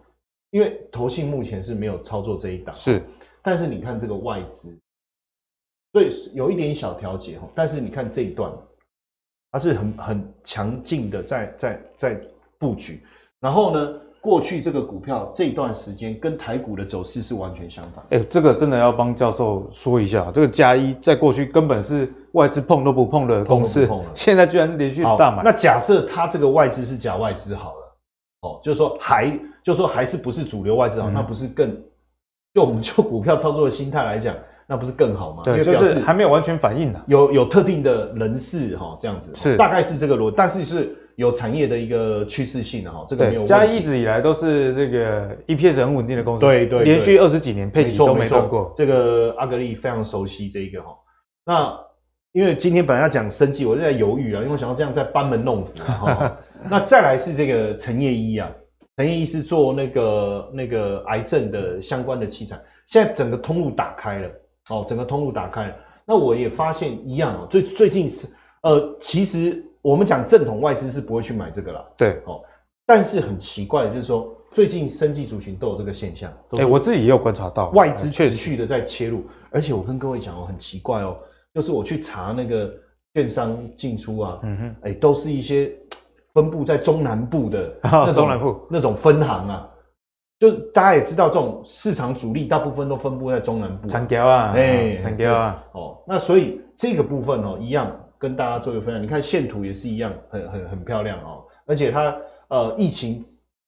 [0.52, 3.04] 因为投信目前是没有操作这一档，是。
[3.41, 4.80] 但是你看这个外资，
[5.91, 7.45] 所以有一点小调节哈。
[7.54, 8.50] 但是你看这一段，
[9.52, 12.22] 它是很很强劲的在在在
[12.58, 13.04] 布局，
[13.40, 13.94] 然后呢？
[14.22, 18.04] 过去这个股票这段时间跟台股的走势是完全相反。
[18.10, 25.42] 哎，这个真的要帮教授说一下，这个加一在过去根本是外资碰都不碰的公司，现在居然连续大买。
[25.42, 27.98] 那假设它这个外资是假外资好了，
[28.42, 29.32] 哦，就是说还
[29.64, 31.74] 就是说还是不是主流外资好，那不是更
[32.54, 34.36] 就我们就股票操作的心态来讲，
[34.70, 35.42] 那不是更好吗？
[35.44, 37.02] 对，就是还没有完全反应呢。
[37.08, 40.96] 有有特定的人士哈，这样子是大概是这个逻辑，但是是。
[41.20, 43.44] 有产业的一个趋势性的哈，这个没有。
[43.44, 48.74] 嘉一一直以来都是这个 EPS 很稳定的公司，对对，连续二十几年配息都没断过。
[48.74, 50.96] 这个阿格力非常熟悉这一个哈。
[51.46, 51.78] 那
[52.32, 56.38] 因为今天本来要讲生技，我就在犹豫啊，因为我想要这样再班门弄斧哈。
[56.72, 58.50] 那再来是这个陈业医啊，
[58.96, 64.30] 陈业医是做那个那个癌症的相关的器材，现在整个通路打开了
[64.70, 65.76] 哦，整个通路打开了。
[66.06, 68.28] 那我也发现一样哦，最最近是
[68.64, 69.66] 呃，其实。
[69.82, 72.42] 我们讲正统外资是不会去买这个啦，对，哦，
[72.86, 81.16] 但是很奇怪的就是说，最近生技族群都有这个现象，哎，我自己也有观察到，外资持续的在切入，而且我跟各位讲哦，很奇怪哦，
[81.54, 82.70] 就是我去查那个
[83.14, 85.72] 券商进出啊，嗯哼，哎，都是一些
[86.34, 88.60] 分布在中南部的 那种中南部。
[88.70, 89.69] 那种分行啊，
[90.39, 97.95] 就大家也知道，这种市场主力大部分都分布在中南部，长桥啊，哎，长桥啊，哦，那所以这个部分哦，一样。
[98.21, 101.41] 跟大家做一个分享，你看线图也是一样，很很很漂亮哦。
[101.65, 102.13] 而且它
[102.49, 103.23] 呃疫情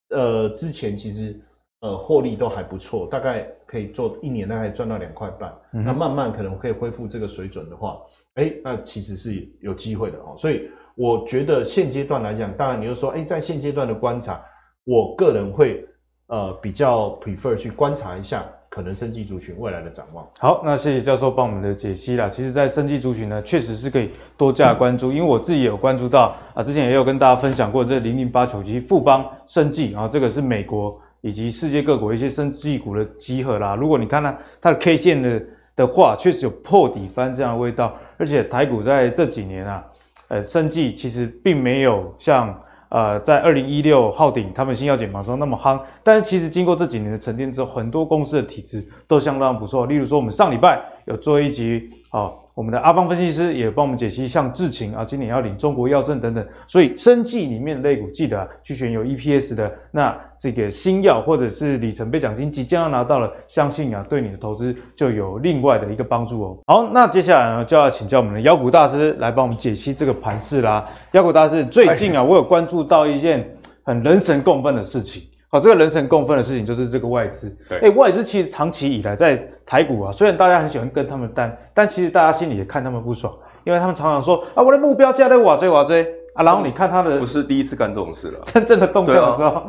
[0.09, 1.39] 呃之前其实
[1.79, 5.53] 呃获利都还不错，大概可以做一年大概赚到两块半。
[5.71, 7.97] 嗯、那慢慢可能可以恢复这个水准的话，
[8.33, 10.35] 哎、欸，那其实是有机会的哦。
[10.37, 14.43] 所以我觉得现阶段来讲，当然你就说，哎、欸，在现阶段的观察，
[14.83, 15.87] 我个人会
[16.31, 18.43] 呃比较 prefer 去观察一下。
[18.73, 20.25] 可能生技族群未来的展望。
[20.39, 22.29] 好，那谢谢教授帮我们的解析啦。
[22.29, 33.75] 其实，在生技族群呢，确实是可以多加关注，因为我自己有关注到啊，之前也有跟大家分享过这零零八九七富邦生技啊，这个是美国以及世界各国一些生技股的集合啦。
[33.75, 35.43] 如果你看它它的 K 线的
[35.75, 39.83] 的话，确实有破底翻这样的味道，而且台股在这几年啊，
[40.29, 42.57] 呃，生技其实并没有像。
[42.91, 49.85] 呃，在二零一六号顶他们新药解盲时候那么夯，但是其实经过这几年的沉淀之后，很多公司的体质都相当不错。
[49.85, 52.19] 例如说，我们上礼拜有做一集啊。
[52.19, 59.71] 哦我们的阿方分析师也帮我们解析，像智勤啊，今年要领中国药证等等，所以生技里面的类股，记得啊，去选有 EPS 的。
[59.89, 66.57] 那这个新药或者是里程碑奖金即将要拿到了，相信啊，对你的投资就有另外的一个帮助哦。
[66.67, 70.85] 好，那接下来呢，就要请教我们的妖股大师来帮我们解析这个盘势啦。
[71.13, 73.49] 妖股大师，最近啊，我有关注到一件
[73.83, 75.23] 很人神共愤的事情。
[75.53, 77.53] 好，这个人神共愤的事情就是这个外资。
[77.67, 79.35] 对，哎，外资其实长期以来在
[79.65, 83.33] 台股啊，虽然大家很喜欢跟他们单，但其实大家心里也看他们不爽，
[83.65, 89.63] 因为他们常常说啊，我的目标价在瓦追瓦追啊，然后你看他的不是第一次干这种事了，真正的动向的时候，啊、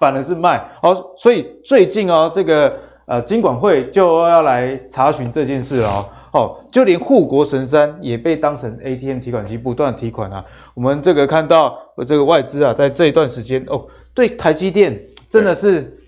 [0.00, 0.60] 反而是卖。
[0.82, 2.74] 好，所以最近哦，这个
[3.06, 6.08] 呃金管会就要来查询这件事了哦。
[6.32, 10.42] 哦，就连护国神山也被当成 ATM 提款机不断提款啊。
[10.72, 15.00] 我们这个看到这个外资啊，在这一段时间哦，对台积电。
[15.32, 15.98] 真的是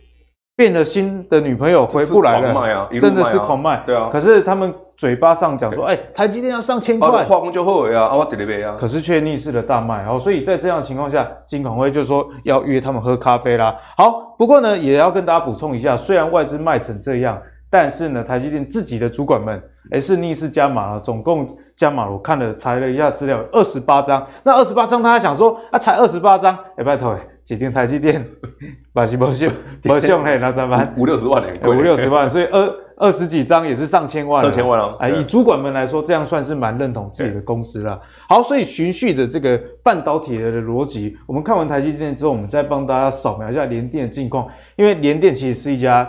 [0.54, 3.82] 变了心的女朋友回不来了，狂卖啊，真的是狂卖。
[3.86, 8.76] 对啊，可是他们嘴巴上讲说，哎，台积电要上千块，化工就后悔啊，啊，我得了呗啊。
[8.78, 13.74] 可是却逆势的大卖，哦，所以在这样的情况下，金管会就说要约他们喝咖啡啦。
[13.96, 19.60] 好，不过呢，也要跟大家补充一下，虽然外资卖成这样，但是呢，台积电自己的主管们，
[19.90, 24.24] 哎，是逆势加码了，总共加码了，我看了查了一下资料，二十八张。
[24.44, 27.18] 那二十八张，他还想说，啊，才二十八张，哎，拜托，哎。
[27.44, 28.26] 几天台积电，
[28.92, 29.48] 把是不秀
[29.82, 30.94] 不秀嘿， 那怎么办？
[30.96, 34.96] 五六十万五六十万，所以二二十几张也是上千万，上千万哦。
[35.00, 38.00] 哎，以主管们来说，这样算是蛮认同自己的公司了。
[38.28, 46.08] 好，所以循序的这个半导体的逻辑，我们看完台积电之后，我们再帮大家扫描一下联电的近况，因为联电其实是一家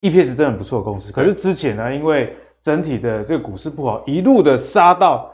[0.00, 5.30] EPS 真的不错的公司，可是之前呢，因为整体的这个股市不好，一路的杀到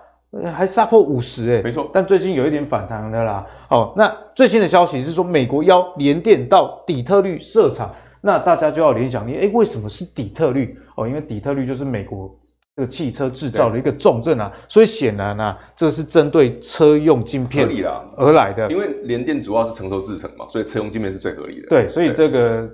[0.52, 1.88] 还杀破五十哎，没错。
[1.92, 3.46] 但最近有一点反弹的啦。
[3.68, 10.76] 哦，那最新的消息是说，美国要联电到底特律设厂，那大家就要联想，你哎，为什么是底特律？
[10.96, 12.28] 哦，因为底特律就是美国
[12.74, 17.68] 这个汽车制造的一个重镇啊，所以显然啊，这是针对车用晶片
[18.16, 18.68] 而来的。
[18.72, 21.68] 因为联电主要是成熟制程嘛，所以车用晶片是最合理的。
[21.68, 22.68] 对，所以这个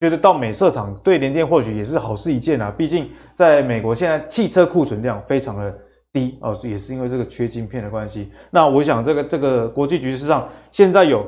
[0.00, 5.74] 觉得到美设厂对联电或许也是好事一件啊，毕竟在美国现在汽车库存量非常的。
[6.12, 8.30] 低哦，也是因为这个缺晶片的关系。
[8.50, 11.26] 那我想，这个这个国际局势上，现在有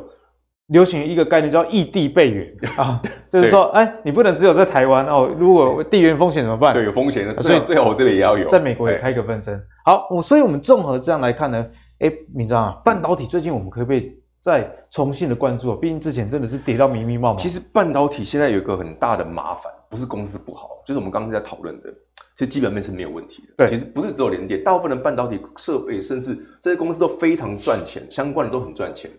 [0.69, 3.01] 流行一个概念叫异地备援 啊，
[3.31, 6.73] 就是说，哎，你不能只有在台湾哦，如果地缘风险怎么办？
[6.73, 9.61] 对，有风险的，所以最好我这里也要有，在美国也开一个分身。
[9.85, 11.67] 好，我所以我们综合这样来看呢，
[11.99, 15.79] 哎，明章啊，半导体最近我们可不可以再重新的关注啊？
[15.81, 17.37] 毕竟之前真的是跌到密密麻麻。
[17.37, 21.93] 其实半导体现在有一个很大的麻烦，不是公司不好，就是我们刚刚在讨论的。
[22.41, 23.53] 其实基本面是没有问题的。
[23.59, 29.11] 对，其实不是只有联电，大部分的半导体设备，甚至这些公司都非常赚钱，相关的都很赚钱。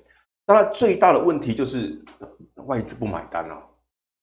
[0.44, 2.04] 当然，最大的问题就是
[2.66, 3.62] 外资不买单啊。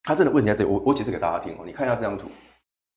[0.03, 1.59] 他真的问题在这里，我我解释给大家听哦。
[1.65, 2.27] 你看一下这张图，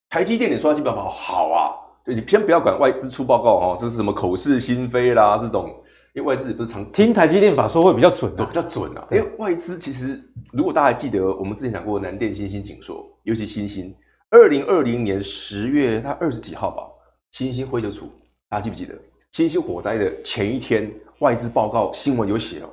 [0.10, 1.70] 台积电你说它基本面好啊，
[2.04, 5.70] 对，你先不要管外资出报告哦，这是什么口是心非啦，这种，
[6.16, 9.08] 因为外资也不是常听台积电法说会比较准的，比较准啊。
[9.12, 10.20] 因为外资其实，
[10.52, 13.95] 如果大家还记得我们之前讲过南电、新兴、景硕，尤其新兴。
[14.32, 16.84] 二零二零年十月，他二十几号吧，
[17.32, 18.09] 新兴灰就出，
[18.49, 18.95] 大家记不记得？
[19.32, 22.69] 新兴火灾的前一天，外资报告新闻有写哦，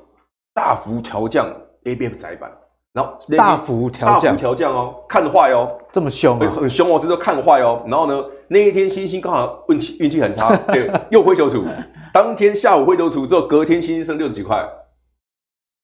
[0.54, 1.52] 大幅调降
[1.82, 2.48] ABF 窄板，
[2.92, 7.84] 然后大幅调降，大幅调降哦，看坏哦，这么凶啊，很凶哦，这都看坏哦。
[7.88, 11.64] 然后呢，那一天新兴刚好运气运气很差， 对，又灰就出，
[12.12, 14.64] 当天下午灰就出之后，隔天新兴剩六十几块，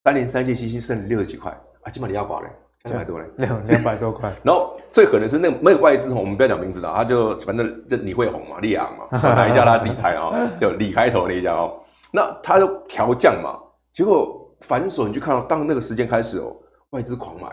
[0.05, 1.51] 三连三季欣兴剩六十几块。
[1.83, 2.49] 啊，基本你要挂嘞。
[2.85, 4.33] 两百多嘞，两两百多块。
[4.45, 11.81] 然后最狠的是那个那个外资，我们不要讲名字了，他就反正就李慧红嘛，利昂嘛， 哪一家他自己猜啊，就李开头那一家哦。
[12.13, 13.59] 那他就调降嘛，
[13.93, 16.55] 结果反手你就看到，当那个时间开始哦，
[16.91, 17.49] 外资狂买，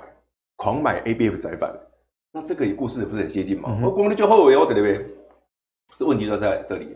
[0.58, 1.72] 狂买 ABF 窄板。
[2.34, 3.78] 那这个故事不是很接近嘛？
[3.82, 5.06] 我功力就后悔哦，对不对？
[5.98, 6.96] 这问题就在这里，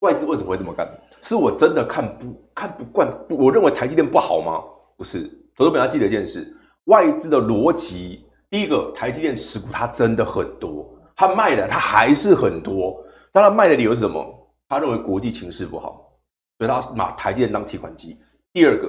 [0.00, 0.88] 外资为什么会这么干？
[1.20, 3.08] 是我真的看不看不惯？
[3.30, 4.62] 我认为台积电不好吗？
[4.96, 6.56] 不是，投资本要记得一件事。
[6.84, 13.04] 外资的逻辑，第一个，台积电持股它真的很多，它卖的它还是很多。
[13.32, 14.26] 当然卖的理由是什么？
[14.68, 16.12] 他认为国际情势不好，
[16.58, 18.16] 所以他把台积电当提款机。
[18.52, 18.88] 第二个，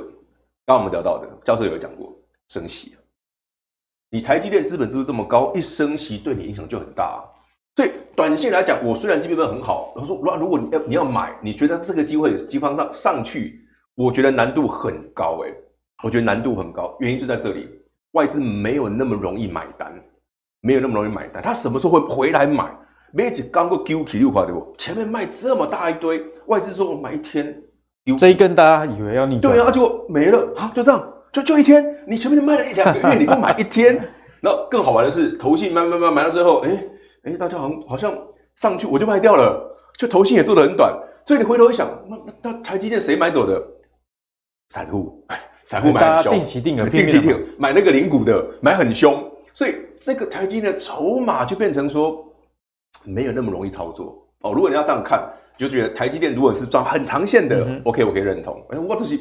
[0.65, 2.13] 刚刚我们聊到的，教授有讲过，
[2.49, 2.95] 升息。
[4.09, 7.23] 你台积电资本支出这么高，一升息对你影响就很大。
[7.75, 13.65] 所以短线来讲，我虽然基本面很好，然后说，如果你要你要买，你觉得这个机会基本上上去，
[13.95, 15.55] 我觉得难度很高诶，
[16.03, 17.69] 我觉得难度很高，原因就在这里。
[18.11, 19.93] 外资没有那么容易买单，
[20.61, 21.41] 没有那么容易买单。
[21.41, 22.69] 他什么时候会回来买？
[23.13, 24.73] 没几刚过丢起六块对不？
[24.77, 27.61] 前面卖这么大一堆，外资说我买一天，
[28.17, 31.85] 这一根大家以为要逆转，对啊，就没了啊，就这样，就就一天。
[32.07, 33.95] 你前面卖了一两个月， 你不买一天，
[34.41, 36.87] 然后更好玩的是，投信买买买买到最后，哎
[37.23, 38.13] 哎，大家好像好像
[38.55, 40.97] 上去我就卖掉了，就投信也做得很短。
[41.25, 43.61] 所以你回头一想，那那台积电谁买走的？
[44.69, 45.25] 散户。
[45.63, 52.25] 散户买很凶，定期定额，定期定额买那个零股的买很凶，所以这个台积电的筹码就变成说
[53.05, 54.51] 没有那么容易操作哦。
[54.53, 55.23] 如果你要这样看，
[55.57, 58.61] 就觉得台积电如果是赚很长线的、嗯、，OK，我可以认同。
[58.69, 59.19] 哎，我就是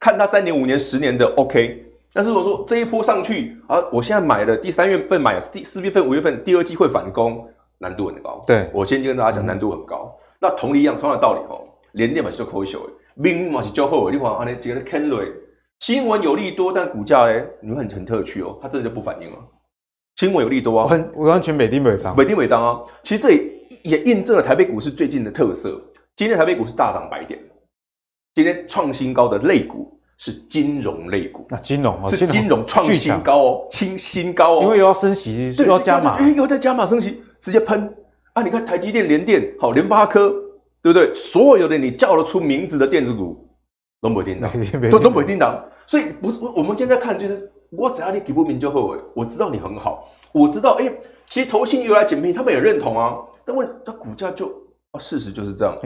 [0.00, 1.84] 看它三年、五年、十年的 OK。
[2.14, 7.46] 但是如果说这一波上去啊，我现在买了第三月份买，第四月份、五月份第二季会反攻，
[7.78, 8.42] 难度很高。
[8.46, 10.18] 对，我先跟大家讲，难度很高。
[10.18, 11.60] 嗯、那同理一样，同样的道理哦，
[11.92, 12.78] 联电嘛是做科学，
[13.14, 14.10] 命运嘛是较好。
[14.10, 15.30] 你看安尼这个看瑞。
[15.82, 19.36] 新闻有利多，但股价哎，你会很很特区哦，它真的就不反应了。
[20.14, 22.80] 新闻有利多啊，很我完全每丁每当，每丁每当啊。
[23.02, 23.40] 其实这也
[23.82, 25.82] 也印证了台北股市最近的特色。
[26.14, 27.40] 今天台北股市大涨百点，
[28.32, 37.92] 今天创新高的类股是金融类股，那金融是金融创新高哦，新新高哦，因为又要升息，又要加码，哎，又在加码升息，直接喷
[38.34, 38.42] 啊！
[38.44, 40.30] 你看台积电、联电、好联发科，
[40.80, 41.12] 对不对？
[41.12, 43.48] 所有的你叫得出名字的电子股
[44.00, 44.52] 都没叮当，
[44.88, 45.60] 都都没叮当。
[45.86, 48.94] 所以不是我们现在看，就是我只要你给不明就好。
[49.14, 53.16] 我知道你很好，我知道哎、欸，其实投信又来捡便宜，他们也认同啊。
[53.44, 54.46] 但为它股价就
[54.92, 55.76] 啊，事实就是这样。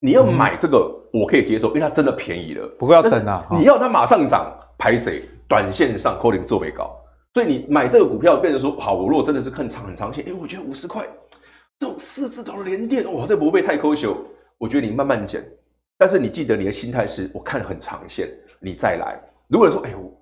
[0.00, 2.66] 你要买这个，我可以接受，因为它真的便宜了。
[2.78, 5.22] 不过要等啊，你要它马上涨，排谁？
[5.48, 6.90] 短线上扣零做未高。
[7.34, 11.06] 所以你买这个股票，变成说好，我如果真的是看长很长线，哎、欸，我觉得五十块
[11.78, 14.16] 这种四字头的联电，哇，这不会太抠手。
[14.56, 15.44] 我觉得你慢慢减，
[15.98, 18.28] 但是你记得你的心态是，我看很长线，
[18.60, 19.20] 你再来。
[19.54, 20.12] 如果说，哎呦，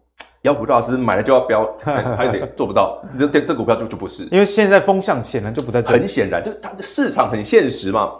[0.42, 1.66] 妖股大师买了就要飙，
[2.18, 3.02] 还是做不到？
[3.18, 6.00] 这这这股票就就不是，因为现在风向显然就不在这里。
[6.00, 8.12] 很显然，就是它的市场很现实嘛。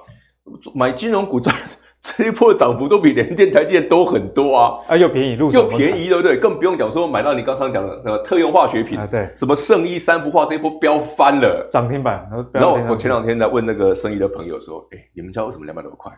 [0.74, 1.54] 买金融股赚
[2.00, 4.78] 这一波涨幅都比连电、台积电多很多啊！
[4.88, 6.38] 啊，又便宜，入又便宜，对不对？
[6.38, 12.26] 更不用讲说买到你刚刚讲的那个特用化学品，啊，对，什么圣衣三幅画这一波飙翻了，涨停板。
[12.54, 16.10] 然后我前两天在问那个生意的朋友说：“哎，你们家为什么两百多块？”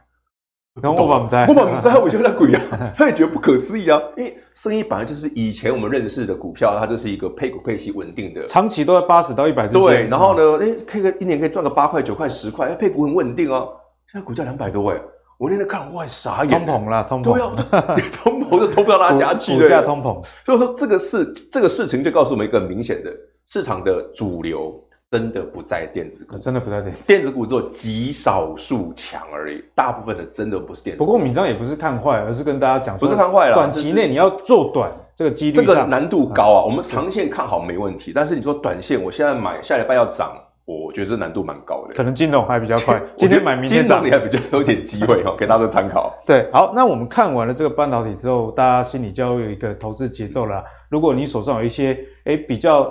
[0.83, 2.61] 然后我把我们在，我把我们在，我就得那鬼啊，
[2.99, 4.01] 他也觉得不可思议啊。
[4.16, 9.83] 因为生意本来就是以前我们认识的股票，它就是一个配股配息稳定的，长期都在八十到一百之间。
[9.83, 13.68] 对，然后呢，哎，可以个一年可以赚个八块、九块、十块，哎，配股很稳定哦。
[14.11, 15.01] 现在股价两百多哎。
[15.37, 16.64] 我那天看，哇，傻眼！
[16.66, 20.25] 通膨啦，通膨，对啊， 通膨就通不到大家去，股价通膨。
[20.45, 23.11] 所以说，这个事，这个事情就告诉我们一个很明显的
[23.47, 24.72] 市场的主流
[25.15, 31.07] 真的不在电子股，真的不在电子，电子股只有极少数强而已，大部分的真的不是电子股。
[31.07, 36.65] 不过，敏章也不是看坏，而是跟大家讲，不是看坏了，短期内你要做短，这个几率，这个难度高啊。
[36.65, 40.37] 我们长线看好没问题，但是你说短线，我现在买，下礼拜要涨。
[40.67, 43.01] 我觉得这难度蛮高的，可能金融还比较快。
[43.19, 46.15] 今天买，明天涨，你还比较有点机会哈，给大家参考。
[46.25, 50.65] 对，好，那我们看完了这个半导体之后，大家心里就要有一个投资节奏了。
[50.89, 52.91] 如果你手上有一些诶比较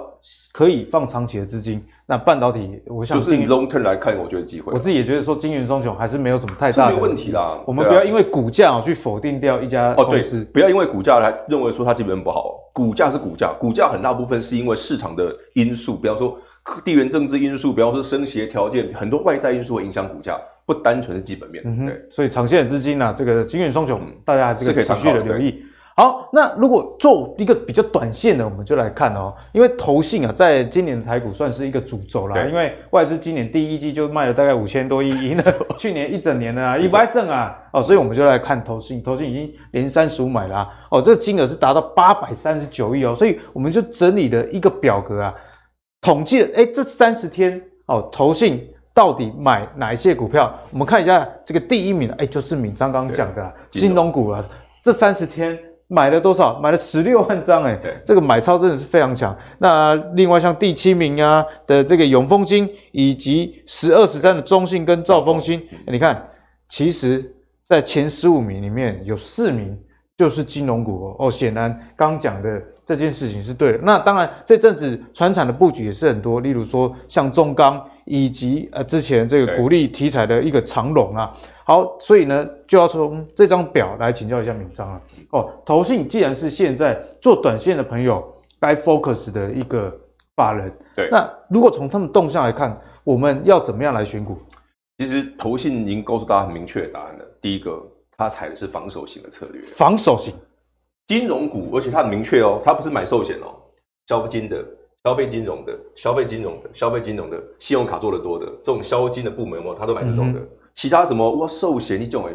[0.51, 4.71] 可以放长期的资金，那半导体，我想就是你 long term 来看，我觉得机会。
[4.71, 7.57] 我自己也觉得说，金圆双雄还是没有什么太大的问题啦。
[7.65, 12.59] 我们不要因为股价去否定掉一家公司，哦，对，不要因为股价来认为说它基本面不好。
[12.71, 16.37] 股价是股价，股价很大部分是因为市场的因素，比方说。
[16.83, 21.63] 地缘政治因素，比方说升息条件，很多外在因素会影响股价，不单纯是基本面。
[21.65, 25.63] 嗯、对，所以长线的资金呢、啊，这个金元双雄，大家还是可以持续的留意。
[25.95, 32.47] 好，那如果做一个比较短线的，我们就来看哦，因为投信啊，在今年的台股算是一个主轴啦。
[32.47, 35.43] 因为外资今年第一季就卖了大概五千多亿，赢了
[35.77, 45.35] 去年一整年啊，一百胜啊，哦，所以我们就来看投信，投信已经连三十五买啦、啊，哦，这个金额是达到八百三十九亿哦，所以我们就整理了一个表格啊。
[46.03, 50.53] 统计了，哎，这三十天哦，投信到底买哪一些股票？
[50.69, 54.45] 我们看一下这个第一名，哎，就是敏章刚刚讲的金融股了。
[54.83, 56.59] 这三十天买了多少？
[56.59, 59.33] 买了十六万张，哎，这个买超真的是非常强。
[59.59, 66.27] 那另外像第七名啊的这个永丰金，以及十二十三的中信跟兆丰金，你看，
[66.67, 67.33] 其实
[67.63, 69.79] 在前十五名里面有四名
[70.17, 71.15] 就是金融股哦。
[71.19, 72.61] 哦，显然刚讲的。
[72.85, 73.79] 这件事情是对的。
[73.83, 81.33] 那当然，这阵子船产的布局也是很多，例如说像中钢，以及呃之前这个股利题材的一个长龙啊。
[81.65, 85.01] 好，所以呢，就要从这张表来请教一下敏章了。
[85.31, 88.21] 哦，投信既然是现在做短线的朋友
[88.59, 89.89] 该 focus 的一个
[90.35, 91.07] 法人，对。
[91.09, 94.37] 那如果从他们动向来看，我们要怎么样来选股？
[94.97, 97.25] 其实投信已经告诉大家很明确的答案了。
[97.41, 97.81] 第一个，
[98.17, 100.33] 他采的是防守型的策略，防守型。
[101.07, 103.53] 金融股，而且它很明确哦，它不是买寿险哦，
[104.07, 104.65] 消金的、
[105.03, 110.39] 消费金融的、消费金融的、消费金融的、信用卡做的多的这种消金的部门哦，它都买这种的。
[110.39, 112.29] 嗯、其他什么哇寿险，你这种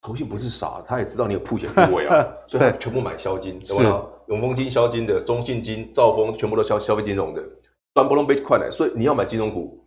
[0.00, 4.06] 投信不是傻，他也知道你有曝险部位啊， 所以他全部买消金，对吧？
[4.28, 7.42] 永丰金、消金的、中信金、兆丰，全部都消消费金融的，
[7.94, 8.70] 专不能被快来。
[8.70, 9.84] 所以你要买金融股，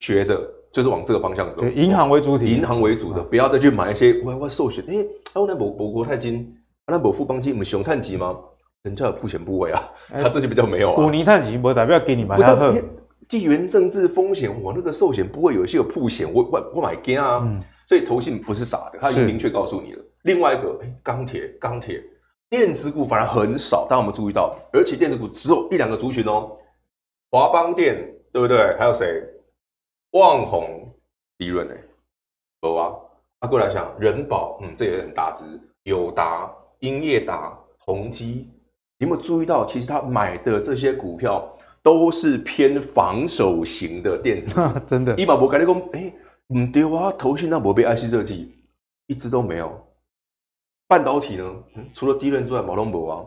[0.00, 0.38] 学着
[0.70, 5.08] 就是往这个方向走，银行为主体，银行为主的，不要再去买一些哇哇寿险，哎、欸，
[5.40, 6.54] 我那博博国泰金。
[6.86, 8.38] 那不富邦金，我们熊探级吗？
[8.82, 10.94] 人家有曝险部位啊，他这些比较没有啊。
[10.94, 12.74] 股尼探级不代表给你买它喝。
[13.26, 17.40] 地缘政治风险，我那个寿险不会有一些有铺险，我我我买惊啊。
[17.42, 20.04] 嗯、所以投信不是傻的，他已经明确告诉你了。
[20.24, 22.04] 另外一个，哎，钢铁钢铁
[22.50, 26.54] 电子股反而很少，但我们注意到，而且电子股只有一两个族群哦，
[27.30, 27.96] 华邦电
[28.30, 28.76] 对不对？
[28.78, 29.22] 还有谁？
[30.10, 30.94] 旺宏
[31.38, 31.74] 利润呢？
[32.60, 32.92] 有啊。
[33.40, 35.44] 他过来讲人保，嗯，这也很大只，
[35.84, 36.54] 友达。
[36.84, 38.46] 英业达、宏基，
[38.98, 39.64] 你有没有注意到？
[39.64, 41.50] 其实他买的这些股票
[41.82, 44.54] 都是偏防守型的电子，
[44.86, 45.14] 真的。
[45.16, 46.12] 伊马博改你讲，哎，
[46.48, 48.54] 唔对啊，投信那博被 IC 设计
[49.06, 49.72] 一直都没有。
[50.86, 51.50] 半导体呢？
[51.94, 53.24] 除了低润之外，毛龙博啊，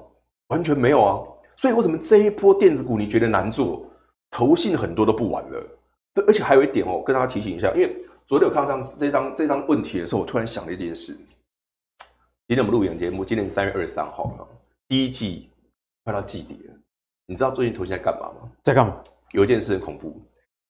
[0.49, 1.19] 完全没有啊。
[1.55, 3.83] 所以为什么这一波电子股你觉得难做？
[4.29, 5.63] 投信很多都不玩了。
[6.13, 7.95] 这而且还有一点哦，跟大家提醒一下，因为
[8.27, 11.17] 昨天我看到这张这张问题的时候，我突然想了一件事。
[12.47, 14.47] 今天我们录影节目，今年三月二十三号了，
[14.87, 15.49] 第一季
[16.05, 16.73] 快到季底了。
[17.25, 18.49] 你知道最近投信在干嘛吗？
[18.63, 18.95] 在干嘛？
[19.33, 20.21] 有一件事很恐怖，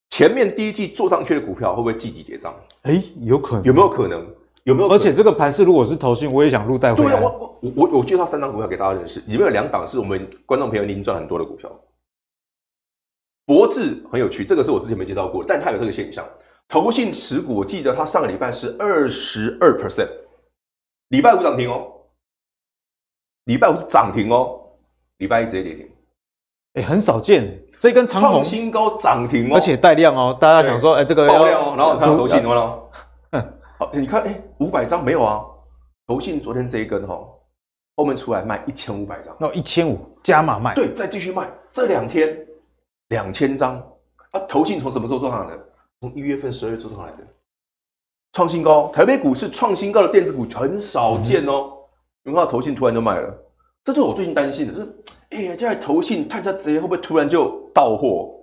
[0.10, 2.52] 前面第一季做上去的股票会不会季底结账？
[2.82, 4.26] 哎，有可能，有没有可能？
[4.64, 4.90] 有没有？
[4.90, 7.12] 而且这个盘势如果是投信，我也想录带回来。
[7.12, 11.72] 对啊，我我我我介绍三张股票给大家认识，里面有两档是我们观众朋友您赚很多的股票。
[13.46, 16.28] 博智很有趣，这个是我之前没介绍过，但它有这个现象，
[16.68, 20.10] 投信持股，我记得它上个礼拜是二十二 percent。
[21.10, 21.88] 礼拜五涨停哦，
[23.46, 24.60] 礼拜五是涨停哦，
[25.18, 25.90] 礼拜一直接跌停，
[26.74, 32.90] 哎，很少见，这根长红新高涨停哦，而且带量哦，大家想说，哎，这个爆量哦，然后看到投信完了，
[33.80, 35.46] 好，你看，哎，五百张没有啊？
[36.08, 37.20] 投信昨天这一根哈，
[37.96, 41.50] 后面出来卖一千五百张，那一千五加码卖，对，再继续卖。
[41.72, 42.48] 这两天
[43.10, 43.76] 两千张。
[44.32, 45.70] 啊，投信从什么时候做上来的？
[46.02, 47.18] 从一月份、十二月做上来的，
[48.34, 48.92] 创新高。
[48.94, 51.74] 台北股市创新高的电子股很少见哦。
[52.24, 53.34] 有看到投信突然就卖了？
[53.84, 54.96] 这就是我最近担心的，就是
[55.30, 58.34] 哎呀，这投信探家贼会不会突然就到货？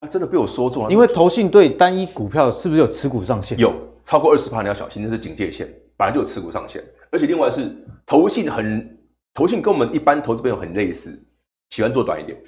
[0.00, 0.90] 啊，真的被我说中了。
[0.90, 3.58] 因为投信对单一股票是不是有持股上限？
[3.58, 3.72] 有，
[4.04, 6.82] 超过二十趴你要小心，那是警戒线，本来就有持股上限。
[7.10, 7.70] 而且另外是
[8.06, 8.98] 投信很，
[9.34, 11.22] 投信跟我们一般投资朋友很类似，
[11.70, 12.40] 喜欢做短一点，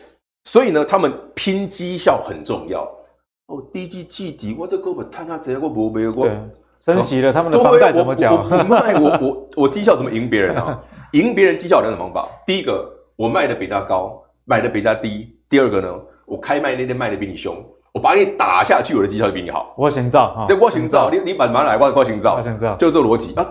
[0.45, 2.83] 所以呢，他们拼绩效很重要。
[3.49, 6.26] 哦，第一季季底我这个本探家贼我不卖我，
[6.81, 8.35] 升息了，他们的房贷怎么缴？
[8.35, 10.83] 我不卖，我我我绩效怎么赢别人啊？
[11.12, 15.89] 赢别人绩效有两种方法，第一个我卖的比他高，买的比他低；第二个呢？
[16.24, 17.57] 我开卖那天卖的比你凶，
[17.93, 19.74] 我把你打下去，我的绩效就比你好。
[19.76, 23.45] 我行造哈，对，我行造，你你把马来我我行造，我行造，就这个逻辑啊，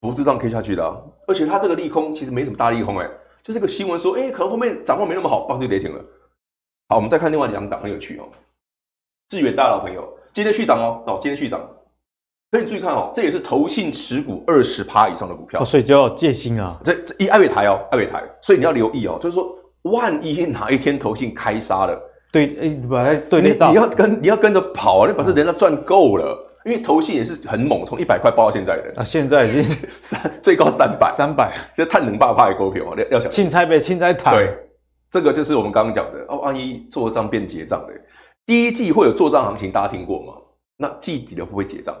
[0.00, 0.94] 不是这样 K 下去的啊。
[1.26, 3.08] 而且它这个利空其实没什么大利空哎，
[3.42, 6.00] 就是个新闻说，哎，可能后面展望没那么好，棒就跌停了。
[6.90, 8.24] 好，我们再看另外两档很有趣哦。
[9.30, 11.66] 智远大老朋友，今天续涨哦，哦，今天续涨，
[12.58, 16.78] 可以注意看哦，这也是投信持股二十趴以上的股票，所以就要戒心啊。
[16.84, 19.46] 这这一爱尾台哦，爱尾台，所以你要留意哦，就是说。
[19.84, 22.00] 万一哪一天投信开杀了，
[22.32, 25.06] 对，哎，把它对你你要跟你要跟着跑啊！
[25.06, 26.34] 你表示人家赚够了，
[26.64, 29.62] 因为投信也是很猛，从一百块爆到现在的啊，现在已经
[30.00, 32.96] 三最高三百，三百，这太能霸怕的股票啊！
[33.10, 34.58] 要想青菜呗，青菜台，对，
[35.10, 36.38] 这个就是我们刚刚讲的哦。
[36.38, 37.92] 万一做账变结账的，
[38.46, 40.32] 第一季会有做账行情，大家听过吗？
[40.78, 41.94] 那季底的会不会结账？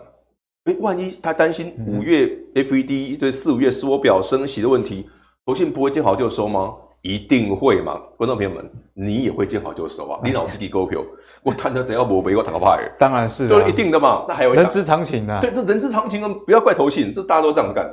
[0.64, 5.08] 哎，万一他担心五月 FED 对四五月缩表升息的问题，
[5.44, 6.74] 投信不会见好就收吗？
[7.02, 10.18] 一定会嘛，观众朋友们，你也会见好就收啊！
[10.24, 11.02] 你脑子里股票，
[11.42, 12.90] 我谈的怎样不赔我打个牌？
[12.98, 14.24] 当然是，对，一定的嘛。
[14.26, 15.38] 那还有人之常情啊。
[15.38, 17.86] 对，这人之常情啊，不要怪投信，这大家都这样子干。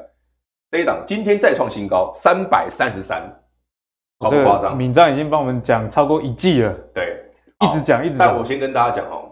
[0.72, 3.22] 这一档今天再创新高，三百三十三，
[4.20, 4.78] 好不夸张？
[4.78, 7.22] 敏章已经帮我们讲超过一季了，对，
[7.60, 8.30] 一直讲一直讲。
[8.30, 9.30] 但我先跟大家讲哦，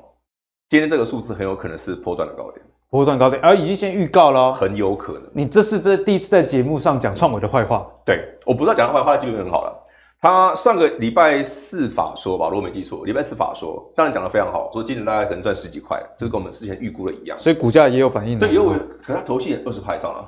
[0.68, 2.66] 今天这个数字很有可能是波段的高点。
[2.90, 5.24] 波段高点，而、啊、已经先预告了、哦，很有可能。
[5.34, 7.86] 你这是这第一次在节目上讲创惟的坏话？
[8.04, 9.76] 对，我不知道讲他坏话，基本很好了。
[10.22, 17.38] 他上个礼拜四法说吧，如果没记错，礼拜四法说，当然讲得非常好，说今年大概可能赚十几块，这是跟我们之前预估的一样。
[17.38, 18.40] 所以股价也有反应。
[18.40, 20.28] 对，也有，可是他投信二十块以上了，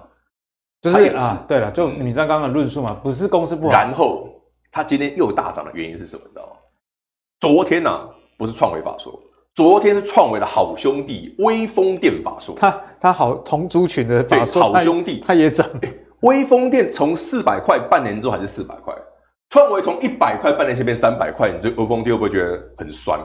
[0.81, 3.73] 就是啊，对了，就你像刚刚的论述嘛，不是公司不好。
[3.73, 4.29] 然后
[4.71, 6.21] 他今天又大涨的原因是什么？
[6.25, 6.51] 你知道吗？
[7.39, 8.07] 昨天呢、啊，
[8.37, 9.19] 不是创维法说。
[9.53, 15.67] 昨天是创维的好兄弟威风电法说，他他好同族群的法术好兄弟，他也涨。
[16.21, 18.93] 威风电从四百块半年之后还是四百块，
[19.49, 23.19] 创维从一百块半年前变三百块，你对威风电会不会觉得很酸？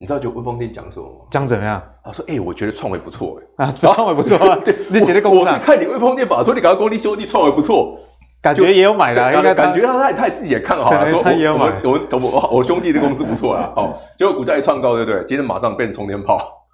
[0.00, 1.26] 你知道就威风电讲什么吗？
[1.30, 1.80] 讲怎么样？
[2.02, 4.58] 他说：“哎、欸，我觉得创维不错，哎啊，创维不错啊。
[4.64, 7.96] 对，你写的公我，看你威风电法说，你赶快讲你兄弟创维不错。”
[8.42, 11.80] 感觉也有买的，应该感觉他他他自己也看好了，说他也有买。
[11.84, 15.24] 我我我我兄弟的公司不错啦，哦，结果股价一创高，对不对？
[15.24, 16.66] 今天马上变冲天炮，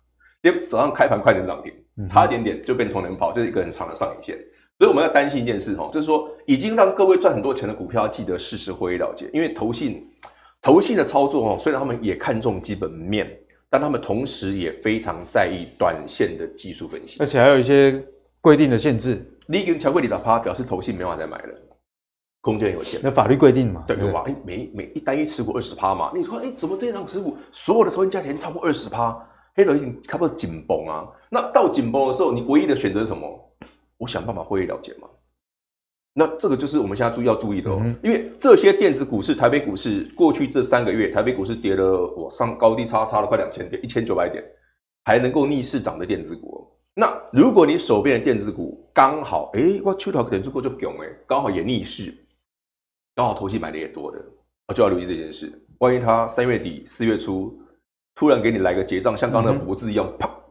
[0.43, 1.71] 今天早上开盘快点涨停，
[2.09, 4.35] 差一点点就变冲天炮，就是一个很长的上影线。
[4.79, 10.09] 所以我们要担心一件事哦，就是说已经让各位赚很多钱的股票，要记得适时获利了结，因为投信
[10.63, 13.31] 投信的操作哦，虽然他们也看重基本面，
[13.69, 18.03] 但他们同时也非常在意短线的技术分析，而且还有一些
[18.41, 19.23] 规定的限制。
[19.51, 21.55] 你已经超过二十趴，表示投信没法再买了，
[22.43, 23.01] 空间有限。
[23.03, 23.83] 那法律规定嘛？
[23.87, 26.13] 对，哇，哎，每每一单一持股二十趴嘛？
[26.15, 29.19] 你说，哎，怎么这张持股所有的投信价钱超过二十趴？
[29.55, 31.09] 黑头已经差不多紧绷啊。
[31.31, 33.53] 那到紧绷的时候，你唯一的选择是什么？
[33.97, 35.09] 我想办法获利了解嘛。
[36.15, 44.45] 那这个就是我们现在注意要注意的哦，嗯、因为这些电子股市、台北股市过去这三个月，台北股市跌了，我上高低差差了快两千点，一千九百点，
[45.05, 46.58] 还能够逆势涨的电子股。
[47.01, 52.13] 那如果你手边的电子股刚好，哎、欸，我出头电子股就囧哎，刚好也逆势，
[53.15, 54.19] 刚好投信买的也多的，
[54.67, 55.53] 我就要留意这件事。
[55.79, 57.57] 万一他三月底四月初
[58.17, 60.43] 突然给你来个结账，像刚刚那个脖子一样，啪、嗯，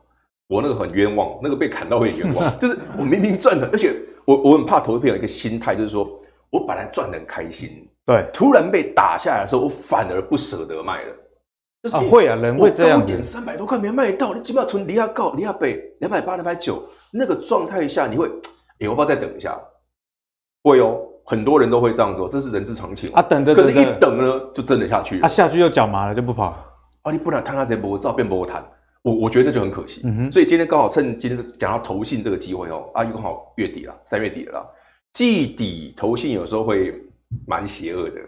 [0.48, 2.52] 我那个很冤枉，那个被砍到会很冤枉。
[2.58, 3.94] 就是我明明赚了，而且
[4.24, 6.10] 我我很怕投资朋友一个心态，就是说
[6.50, 11.16] 我本来赚的很开心，对，突然被打下来的时候，我反而不舍得卖了。
[11.96, 13.22] 啊会啊，人会这样子。
[13.24, 18.28] 三百多块没卖到，你基本上存离亚高、离亚北两百八、两百九那个状态下，你会，
[18.80, 19.58] 哎，我不要再等一下。
[20.64, 23.22] 会哦，很多人都会这样做，这是人之常情啊。
[23.22, 25.26] 等的，可是一等呢，就真的下去了。
[25.26, 26.56] 啊，下去又脚麻了，就不跑。
[27.04, 28.66] 啊，你不然摊他这波照变波谈，
[29.02, 30.02] 我我觉得就很可惜。
[30.04, 30.32] 嗯哼。
[30.32, 34.66] 所以今天刚好趁今天讲到投信这个机会哦，啊，又刚好月底了，三月底了啦，
[35.14, 36.94] 季底投信有时候会
[37.46, 38.24] 蛮邪恶的哦。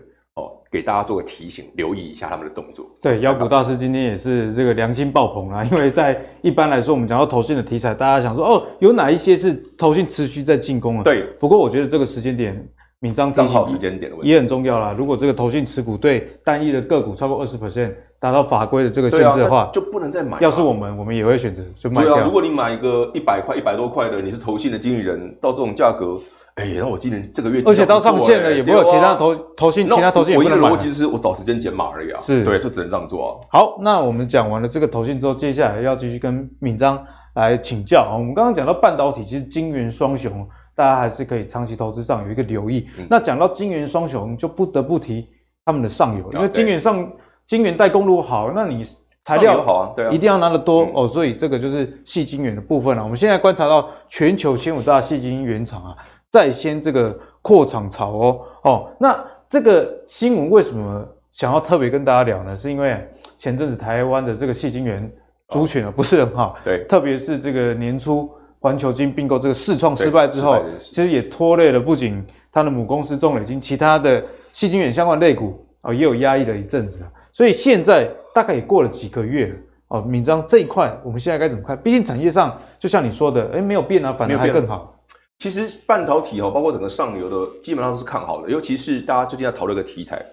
[0.71, 2.85] 给大家做个提醒，留意一下他们的动作。
[3.01, 11.03] 对，妖股大师今天也是这个良心爆棚啊， 因为在一般来说，我们讲到投信的题材，大家想说哦，有哪一些是投信持续在进攻了？
[11.03, 11.23] 对。
[11.39, 12.63] 不过我觉得这个时间点，
[12.99, 14.93] 闵漳刚好时间点也很重要啦。
[14.95, 20.37] 如果这个投信持股对单一的个股超过二十 percent，达到法规的这个限制的话，啊、就不能再买。
[20.41, 22.13] 要是我们，我们也会选择就卖掉。
[22.13, 26.19] 对啊，如果你买一个一百块、一百多块的，你是投信的经理人，到这种价格。
[26.55, 30.69] 哎，那我今年这个月，而且到上线了，也没有其他投投信，其他投信也不能买。
[30.69, 32.19] 我一个逻辑是我找时间减码而已啊。
[32.19, 33.31] 是，对，就只能这样做啊。
[33.49, 37.01] 好，那我们讲完了这个投信之后，接下来要继续跟敏章
[37.35, 38.17] 来请教啊。
[38.17, 40.45] 我们刚刚讲到半导体，其实晶圆双雄，
[40.75, 42.87] 大家还是可以长期投资上有一个留意。
[42.97, 45.29] 嗯、那讲到晶圆双雄，就不得不提
[45.63, 47.09] 他们的上游，因为晶圆上
[47.47, 48.83] 晶圆代工如果好，那你
[49.23, 51.07] 材料好啊，对啊，一定要拿得多、嗯、哦。
[51.07, 53.03] 所以这个就是细晶圆的部分了。
[53.03, 55.95] 我们现在观察到全球前五大细晶圆厂啊，
[56.31, 57.17] 在先这个。
[57.41, 59.17] 扩厂潮哦哦，那
[59.49, 62.53] 这个新闻为什么想要特别跟大家聊呢？
[62.53, 63.01] 是因为
[63.37, 65.09] 前阵子台湾的这个细晶圆
[65.47, 70.61] 族群啊不是很好，对，特别是这个年初环球金并购这个试创失败之后，
[70.91, 72.21] 其实也拖累了不仅
[72.51, 74.21] 它的母公司中磊金，其他的
[74.51, 77.09] 细晶圆相关类股哦也有压抑了一阵子了。
[77.31, 78.05] 所以现在
[78.35, 79.55] 大概也过了几个月了
[79.87, 81.77] 哦，闵漳这一块我们现在该怎么看？
[81.77, 84.93] 毕竟产业上就像你说的，诶没有变啊，反而还更好。
[85.39, 88.49] 其实半导体哦，包括整个上游的，基本上都是看好的。
[88.49, 90.23] 尤其是大家最近在讨论一个题材，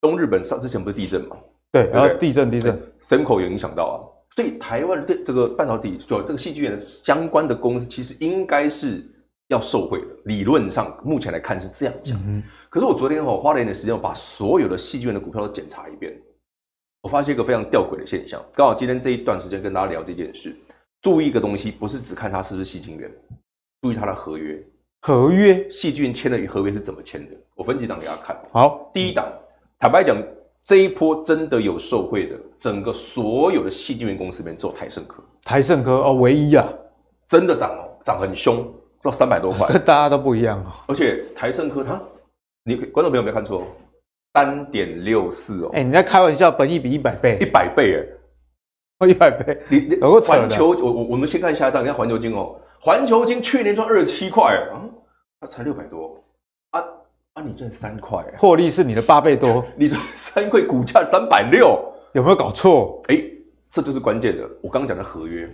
[0.00, 1.36] 东日本上之前不是地震嘛？
[1.70, 3.96] 对，然后地震，地震，森口有影响到啊。
[4.34, 9.04] 所以台湾的这个半导体，就这个戏剧院相关的公司，其实应该是
[9.48, 10.06] 要受惠的。
[10.24, 12.18] 理论上，目前来看是这样讲。
[12.26, 16.18] 嗯、可是我昨天哦，花了一点时间，我把所有的戏剧院的股票都检查一遍，
[17.02, 18.42] 我发现一个非常吊诡的现象。
[18.54, 20.56] 刚好今天这一段时间跟大家聊这件事，
[21.02, 23.10] 注意一个东西，不是只看它是不是矽晶圆。
[23.82, 24.62] 注意它的合约，
[25.00, 27.36] 合约矽晶圆签的合约是怎么签的？
[27.54, 28.36] 我分几档给大家看。
[28.52, 29.26] 好，第一档，
[29.78, 30.16] 坦白讲，
[30.64, 35.22] 这一波真的有受惠的，整个所有的矽晶圆公司里面只有台盛科。
[35.42, 36.68] 台盛科哦，唯一啊，
[37.26, 38.70] 真的涨哦，涨很凶，
[39.02, 39.66] 到三百多块。
[39.80, 40.84] 大家都不一样啊、哦。
[40.88, 41.98] 而且台盛科它，
[42.64, 43.66] 你观众朋友没有看错，
[44.34, 45.70] 三点六四哦。
[45.72, 46.50] 哎、欸，你在开玩笑？
[46.50, 48.06] 本益比一百倍，一百倍哎，
[48.98, 49.58] 哦一百倍。
[49.70, 52.60] 你你环球，我我我们先看下一张，你看环球金哦。
[52.82, 54.80] 环球金去年赚二十七块啊，
[55.38, 56.18] 它才六百多
[56.70, 56.82] 啊
[57.34, 57.42] 啊！
[57.42, 61.78] 你赚三块，获利是你的八倍多，你赚三块，股价三百六，
[62.14, 63.02] 有没有搞错？
[63.08, 63.22] 哎，
[63.70, 64.48] 这就是关键的。
[64.62, 65.46] 我刚刚讲的合约，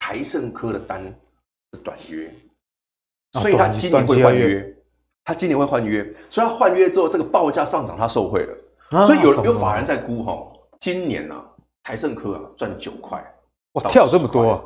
[0.00, 1.00] 台盛科的单
[1.72, 2.34] 是短约，
[3.34, 4.76] 所以他今年会换约，
[5.24, 8.58] 他今年会换约，所以他换约之后，这个报价上涨，他受惠了。
[8.90, 10.44] 啊、所以有有法人在估哈，
[10.80, 11.44] 今年啊，
[11.84, 13.24] 台盛科啊赚九块，
[13.74, 14.60] 哇，跳这么多、啊。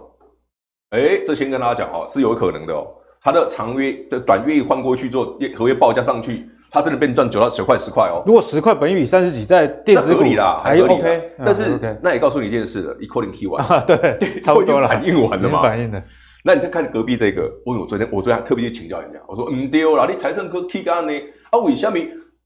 [0.90, 2.86] 哎，这先跟大家讲哦，是有可能的哦。
[3.22, 8.22] 它的长约的短约一换过去之后，合约报价上去，它真的变赚九到十块十块哦。
[8.26, 11.30] 如果十块本益比三十几，在电子股里啦，还 OK。
[11.38, 16.02] 但是那也告诉你一件事了，According Key 完啊，对，差不多了，反应完了嘛，反应的。
[16.42, 21.12] 那你再看隔壁这个，我有昨天我昨天特别去请教人家，我说嗯对哦，你财盛科 Key 干呢？
[21.50, 21.98] 啊，为什么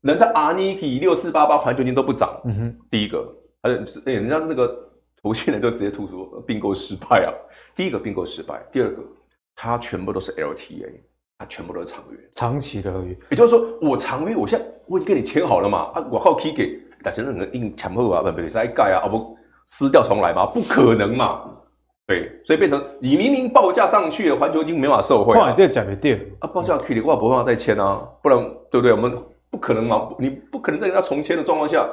[0.03, 2.29] 人家 RNI 六四八八环球金都不涨？
[2.45, 3.25] 嗯哼，第一个，
[3.63, 3.71] 哎，
[4.05, 4.77] 人家那个
[5.23, 7.33] 投信人就直接吐出并购失败啊。
[7.75, 9.03] 第一个并购失败，第二个，
[9.57, 11.01] 它全部都是 LTA，
[11.39, 13.17] 它全部都是长约，长期的合约。
[13.31, 20.47] 也就是说，我长约，我现在我已经跟你签好了嘛，啊，我靠 K 给，但是那个硬强迫啊，不不再盖啊，啊不撕掉重来吗？
[20.47, 21.51] 不可能嘛，
[22.07, 28.39] 对，所以变成你明明报价上去了，环球金没法受惠，换一点讲没电啊，报价 K 的话，不会再签啊，不然
[28.71, 28.93] 对不对？
[28.93, 29.17] 我们
[29.51, 31.89] 不可能嘛，你不可能在跟他重签的状况下，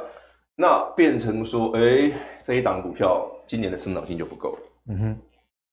[0.56, 2.12] 那变成说，哎，
[2.44, 4.60] 这一档股票今年的成长性就不够了，
[4.90, 5.18] 嗯哼。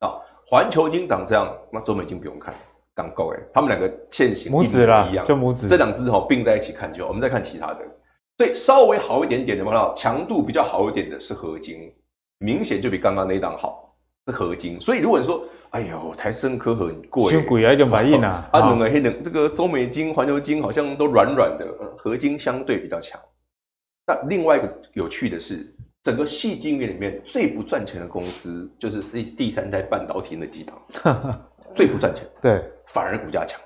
[0.00, 0.14] 啊，
[0.46, 2.54] 环球金长这样，那中美金不用看，
[2.94, 7.08] 刚够哎，他们两个线型母子啦，一样，就母子，这两只哈并在一起看就好。
[7.08, 7.80] 我们再看其他的，
[8.38, 11.92] 所以稍微好一点点的话，强度比较好一点的是合金，
[12.38, 13.94] 明显就比刚刚那一档好，
[14.26, 14.80] 是合金。
[14.80, 23.20] 所以如果你说，哎呦，台生科很贵，太贵啊，一点反应啊，啊，两个黑的这个中美金、环球金好像都软软的，合金相对比较强。
[24.06, 25.74] 那另外一个有趣的是。
[26.08, 31.38] 整个矽晶圆里面最不赚钱的公司就是第第三代半导体那几档，
[31.76, 33.60] 最不赚钱，对，反而股价强，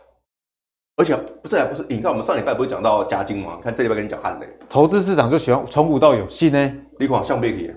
[0.97, 1.86] 而且不是还不是？
[1.88, 3.61] 你看我们上礼拜不是讲到嘉晶吗？
[3.62, 6.74] 看这礼拜跟你讲汉磊，投资市场就喜欢从无到有，信呢？
[6.99, 7.72] 你看像贝克，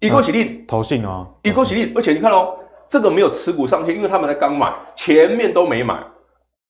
[0.00, 2.58] 一口起立，投信哦，一口起立，而且你看哦，
[2.90, 5.98] 这个没有持股上限，因为他们才刚买，前面都没买，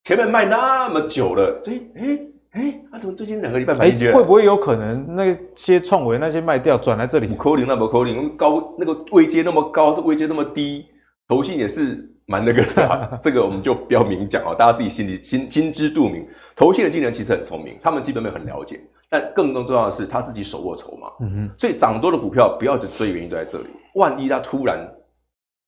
[0.05, 2.17] 前面卖那么久了，这哎。
[2.55, 7.27] 哎，他怎么最近两个礼拜买一会不会有可能那些创维那些卖掉转来这里？
[7.27, 10.85] 不可能，那不扣零，高那个位阶那么高，这位阶那么低，
[11.27, 13.09] 投信也是蛮那个的、啊。
[13.21, 16.25] 这个我们就不要明讲哦，大家自己心里心心知肚明。
[16.55, 18.79] 投信的经理人其实很聪明，他们基本面很了解，
[19.09, 21.09] 但更更重要的是他自己手握筹码。
[21.19, 23.65] 嗯哼，所以涨多的股票不要只追原因就在这里。
[23.95, 24.79] 万一他突然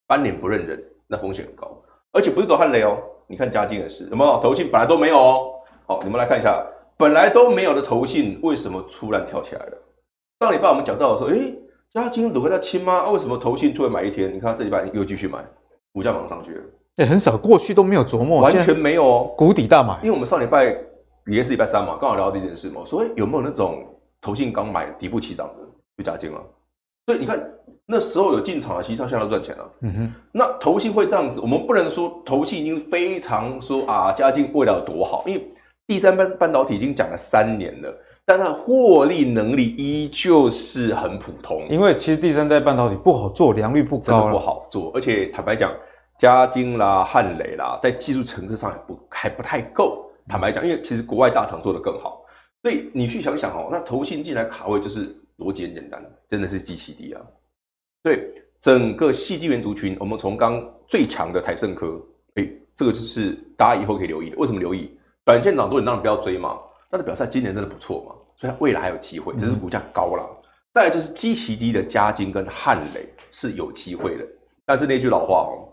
[0.07, 1.83] 翻脸不认人，那风险很高。
[2.13, 5.51] 而且不是走汉雷哦，你看嘉靖也是，有没有投信本来都没有哦。
[5.85, 6.65] 好，你们来看一下，
[6.97, 9.77] 本来都没有的投信为什么突然跳起来了？
[10.39, 11.53] 上礼拜我们讲到的时候，诶，
[11.93, 12.93] 嘉晶有跟他亲吗？
[12.93, 14.33] 啊，为什么投信突然买一天？
[14.33, 15.39] 你看这礼拜又继续买，
[15.93, 16.61] 股价马上上去了。
[16.97, 19.97] 哎，很少，过去都没有琢磨，完全没有哦，谷底大买。
[20.01, 20.75] 因为我们上礼拜
[21.27, 23.85] 也是礼拜三嘛，刚好聊到这件事嘛，所以有没有那种
[24.19, 25.53] 投信刚买底部起涨的
[25.97, 26.41] 就嘉晶了？
[27.05, 27.39] 所以你看
[27.85, 29.71] 那时候有进场的，实际上现在都赚钱了。
[29.81, 35.47] 嗯哼，那投信会这样子，我们不能说投信已经非常说啊，嘉晶未来有多好，因为
[35.87, 37.91] 第三半半导体已经讲了三年了，
[38.25, 41.65] 但它获利能力依旧是很普通。
[41.69, 45.73] 因为其实第三代半导体不好做，良率不高，真的不好做，而且坦白讲。
[46.19, 50.03] 嘉晶啦、汉磊啦，在技术层次上也不还不太够。
[50.27, 52.25] 坦白讲，因为其实国外大厂做得更好，
[52.63, 57.21] 所以你去想想哦，那投信进来卡位就是逻辑很简单，真的是极其低啊。
[58.01, 62.01] 对整个矽晶圆族群，我们从刚最强的台盛科，
[62.33, 64.37] 哎、欸，这个就是大家以后可以留意的。
[64.37, 64.89] 为什么留意？
[65.27, 66.57] 短线涨多，你当然不要追嘛。
[66.89, 70.23] 但是表示今年真的不错嘛，所以它未来还有机会，只是股价高了。
[70.23, 70.35] 嗯、
[70.73, 74.25] 再来就是基期低的嘉金跟汉磊是有机会的，
[74.65, 75.67] 但是那句老话哦。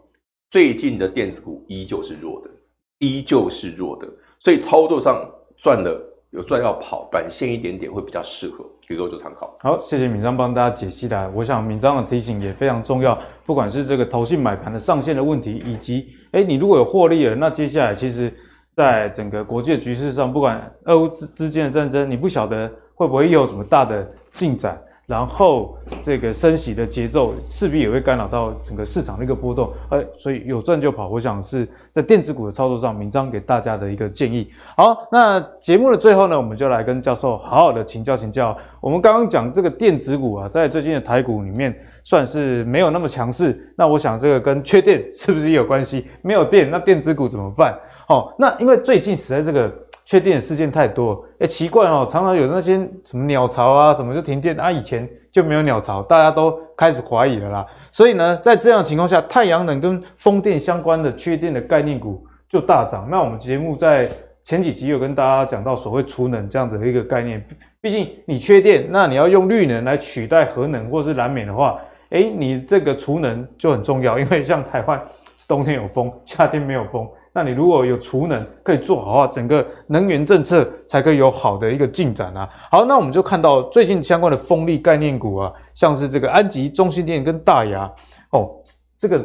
[0.51, 2.51] 最近的电子股依旧是弱的，
[2.99, 4.09] 依旧是弱的，
[4.41, 5.25] 所以操作上
[5.57, 6.01] 赚了
[6.31, 9.57] 有赚要跑，短线一点点会比较适合，给各位做参考。
[9.61, 18.33] 好，谢谢敏章帮大家解析的，我想敏章的提醒也非常重要，不管是这个投信买盘的上限的问题，以及哎，你如果有获利了，那接下来其实
[18.75, 24.77] 在整个国际的局势上，不管俄乌之之间的战争，你不晓得会不会有什么大的进展。
[25.07, 34.51] 然后这个升息的节奏势必也会干扰到整个市场的一个波动，哎，所以有赚就跑，我想是在电子股的操作上，明章给大家的一个建议。
[34.79, 38.57] 好，那节目的最后呢，我们就来跟教授好好的请教请教。
[38.81, 46.07] 我们刚刚讲这个电子股啊，在最近的台股里面算是没有那么强势，那我想这个跟缺电是不是也有关系？
[46.22, 47.79] 没有电，那电子股怎么办？
[48.07, 49.73] 好，那因为最近实在这个。
[50.07, 52.77] 缺电事件太多，哎，奇怪哦，常常有那些
[53.07, 57.67] 什么鸟巢啊，什么就停电啊，以前就没有鸟巢，大家都开始怀疑了啦。
[57.91, 63.09] 所以呢，在这样情况下，太阳能跟风电相关的缺电的概念股就大涨。
[63.11, 64.11] 那我们节目在
[64.45, 67.43] 前几集有跟大家讲到所谓储能这样子的一个概念，
[67.81, 71.81] 毕竟你缺电，那你要用绿能来取代核能或是燃煤的话，
[72.11, 75.03] 哎，你这个储能就很重要，因为像台湾
[75.49, 77.09] 冬天有风，夏天没有风。
[77.37, 82.49] 那你如果有储能可以做好的话，整个能源政策才可以有好的一个进展啊。
[82.70, 87.91] 好，那我们就看到最近相关的风力概念股啊，像是这个安吉、中心电跟大亚
[88.30, 88.55] 哦，
[88.97, 89.20] 这个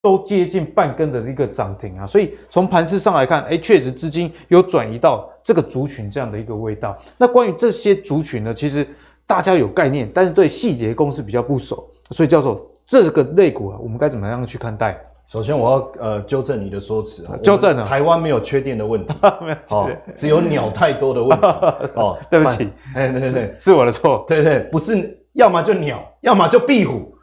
[0.00, 2.06] 都接近半根的一个涨停啊。
[2.06, 6.96] 所以从盘势上来看，哎，确实资金有转移到这个族群这样的一个味道。
[7.18, 8.88] 那关于这些族群呢，其实
[9.26, 14.98] 大家有概念，但是对细节公司比较不熟，所以叫做这个类股啊，我们该怎么样去看待？
[15.26, 21.46] 首先，我要呃纠正你的说辞 啊，纠正了，台湾没有缺电的问题， 没有，哦，只有鸟太多的问题。
[21.94, 27.16] 哦， 对不起，哎，对对对，是我的错，对对，不是，要么就鸟，要么就壁虎，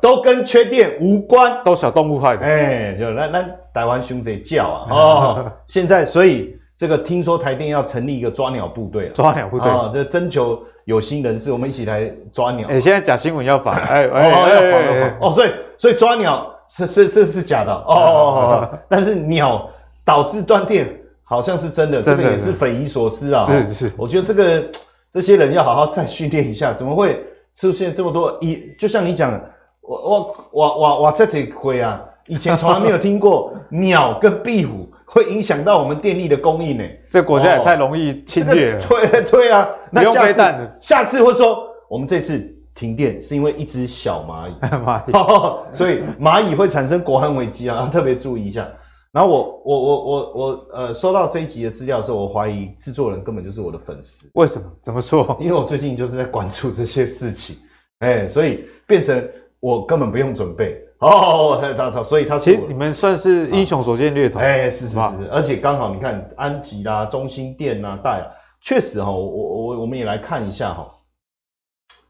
[0.00, 9.68] 都跟缺电无关，都小动物害的，哎，就那那台湾熊贼叫啊，哦，现在所以这个听说台电要成立一个抓鸟部队了，抓鸟部队。
[9.68, 12.68] 啊，这征求有心人士，我们一起来抓鸟。
[12.68, 16.52] 哎，现在假新闻要反，哎哎，要反要反，哦，所以所以抓鸟。
[16.68, 19.68] 是是这是假的哦，哦， 但是鸟
[20.04, 20.88] 导致断电
[21.22, 23.44] 好像是真的，真的这个也是匪夷所思啊！
[23.46, 24.64] 是是，我觉得这个
[25.10, 28.36] 这些人要好好再训练一下，怎么会出现这么多？
[28.40, 29.40] 一就像你讲，
[29.80, 36.84] 我我我我我这几回啊，以前从来没有听过 鸟跟壁虎会影响到我们电力的供应呢。
[37.10, 38.78] 这国家也太容易侵略了。
[38.78, 42.52] 哦这个、对对啊，那下次下次会说我们这次。
[42.76, 44.54] 停电是因为一只小蚂蚁，
[44.84, 48.68] 蚂蚁蚁， 所以蚂蚁会产生国安危机啊，特别注意一下。
[49.12, 54.28] 然后我我我我我呃收到这一集的资料的时候，我怀疑制作人根本就是我的粉丝。
[54.34, 54.70] 为什么？
[54.82, 55.34] 怎么说？
[55.40, 57.56] 因为我最近就是在关注这些事情，
[58.00, 59.26] 哎、欸，所以变成
[59.58, 61.58] 我根本不用准备哦。
[61.58, 64.38] 他他他，所以他其实你们算是英雄所见略同。
[64.38, 68.26] 哎、欸，是是是，是，而且刚好你看安吉啦、中心店啊、大雅，
[68.60, 70.86] 确实哈，我我我我们也来看一下哈。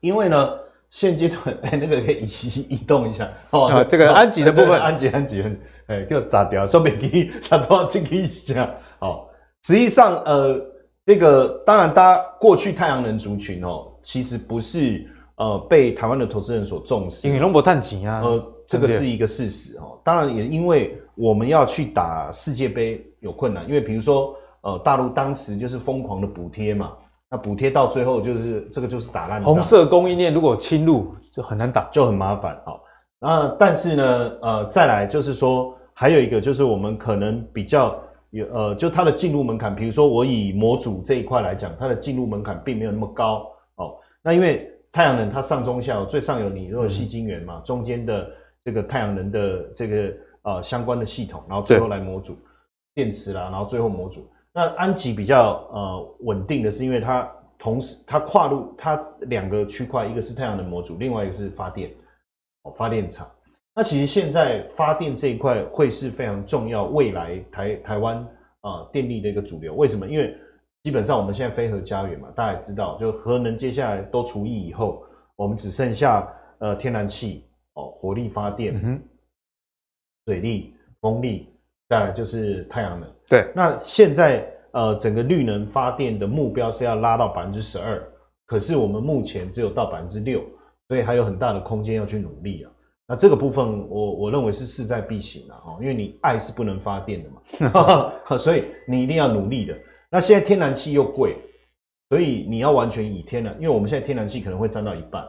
[0.06, 0.50] 因为呢，
[0.90, 3.66] 现阶段 哎，那个可以移移动一下哦。
[3.66, 5.42] 啊、这个安吉的部分，安吉安吉，
[5.88, 8.70] 哎，叫炸掉，说明给 他都要进去一下。
[9.00, 9.26] 哦，
[9.64, 10.60] 实际上，呃，
[11.04, 15.04] 这个当然，大家过去太阳能族群哦，其实不是
[15.36, 19.98] 呃被台湾的投资人所重视，因为龙博探景啊，呃，这个是一个事实哦。
[20.04, 26.92] 当然，也因为我们要去打世界杯有困难，因为比如说呃，大陆当时就是疯狂的补贴嘛。
[27.28, 29.42] 那补贴到最后就是这个就是打烂。
[29.42, 32.56] 红色供应链如果侵入就很难打，就很麻烦。
[32.64, 32.80] 好，
[33.18, 38.00] 那但是呢，呃，再来就是说还有一个就是我们可能比较
[38.30, 43.50] 有呃，就它的进入门槛，比如说我以模组这一块来讲，它的进入门槛并没有那么高。
[43.74, 48.30] 哦，那因为太阳能它上中下最上有你如果细晶圆嘛，嗯、中间的
[48.64, 50.12] 这个太阳能的这个
[50.42, 52.38] 呃相关的系统，然后最后来模组
[52.94, 54.24] 电池啦，然后最后模组。
[54.56, 61.90] 那安吉比较呃稳定的是，因为它同时它跨入它两个区块，一个是太阳能模组，另外一个是发电
[62.62, 63.30] 哦发电厂。
[63.74, 68.16] 那其实现在发电这一块会是非常重要，未来台台湾
[68.62, 69.74] 啊、呃、电力的一个主流。
[69.74, 70.08] 为什么？
[70.08, 70.34] 因为
[70.84, 75.04] 基本上我们现在非核家园嘛，大家也知道，就核能接下来都除役以后，
[75.36, 76.26] 我们只剩下
[76.60, 77.44] 呃天然气
[77.74, 79.02] 哦火力发电、嗯、
[80.24, 81.52] 水力、风力。
[81.88, 83.50] 再来就是太阳能，对。
[83.54, 88.02] 那现在呃，整个绿能发电的目标是要拉到百分之十二，
[88.44, 90.44] 可是我们目前只有到百分之六，
[90.88, 92.70] 所以还有很大的空间要去努力啊。
[93.08, 97.30] 那这个部分我我认为是势在必行啊，因为你爱是不能发电的
[97.70, 99.74] 嘛， 所以你一定要努力的。
[100.10, 101.36] 那现在天然气又贵，
[102.10, 105.24] 所以你要完全以天然，因为我们现在天然气可能会占到一半，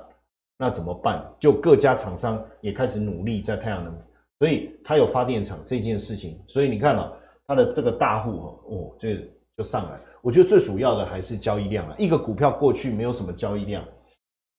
[0.57, 1.23] 那怎么办？
[1.39, 3.95] 就各家厂商也开始努力在太阳能。
[4.39, 7.11] 所以它有发电厂这件事情，所以你看啊，
[7.47, 9.09] 它的这个大户哦，就
[9.57, 9.99] 就上来。
[10.21, 13.83] 我觉得最主要的还是交易量啊，一个股票过去没有什么交易量，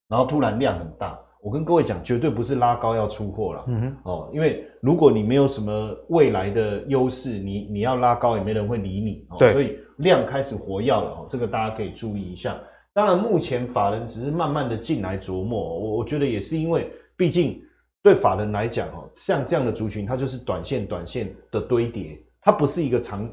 [0.09, 12.59] 然后突然量很大，我跟各位讲，绝对不是拉高要出货了，嗯哼，哦，因为如果你没有什么未来的优势，你你要拉高也没人会理你，对，所以量开始活跃了，哦，这个大家可以注意一下。
[12.95, 17.63] 当然，目前法人只是慢慢的进来琢磨，我我觉得也是因为，毕竟。
[18.03, 23.29] 对法人来讲，哦，像这样的族群，它就是短线、短线的堆叠，它不是一个长，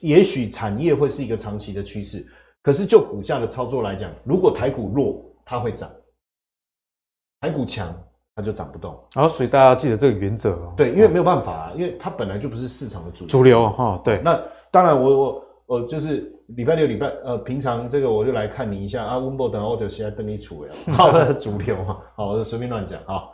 [0.00, 2.24] 也许产业会是一个长期的趋势，
[2.62, 5.88] 可是就股价的操作来讲，如果台股弱，它会涨；
[7.40, 7.94] 台股强，
[8.36, 8.94] 它就涨不动。
[9.14, 10.74] 然后，所以大家要记得这个原则哦。
[10.76, 14.00] 对，因为没有办法啊，因为它本来就不是市场的主流主流哈。
[14.04, 14.40] 对，那
[14.70, 23.24] 当然我，我我我就是礼拜六、礼拜呃，平常这个我就来看你一下啊，温博等我就现在等你处理 好的主流嘛，好，我就随便乱讲啊。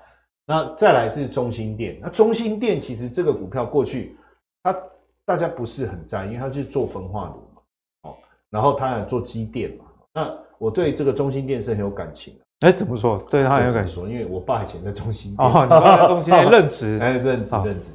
[0.51, 4.17] 那再来是中心店，那中心店其实这个股票过去，
[4.65, 4.77] 它
[5.25, 7.63] 大家不是很在意，因为它就是做焚化炉嘛，
[8.11, 8.17] 哦，
[8.51, 9.85] 然后它也做机电嘛。
[10.13, 12.67] 那我对这个中心店是很有感情的。
[12.67, 13.25] 哎，怎么说？
[13.31, 17.93] 对他很有感情，因为我爸以前在中心店，哦，你爸在中心店 任职，哎，任职任职。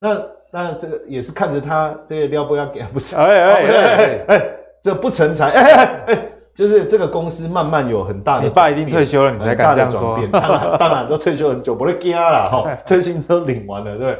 [0.00, 3.16] 那那这个也是看着他这个撩拨要给，不是？
[3.16, 4.50] 哎哎哎哎，
[4.82, 6.27] 这不成才，哎哎哎。
[6.58, 10.18] 就是这个公司慢慢有很大的，你爸一定退休了，你才敢这样说。
[10.32, 12.74] 当然，当然都退休很久，不会惊了哈。
[12.84, 14.18] 退休都领完了，对。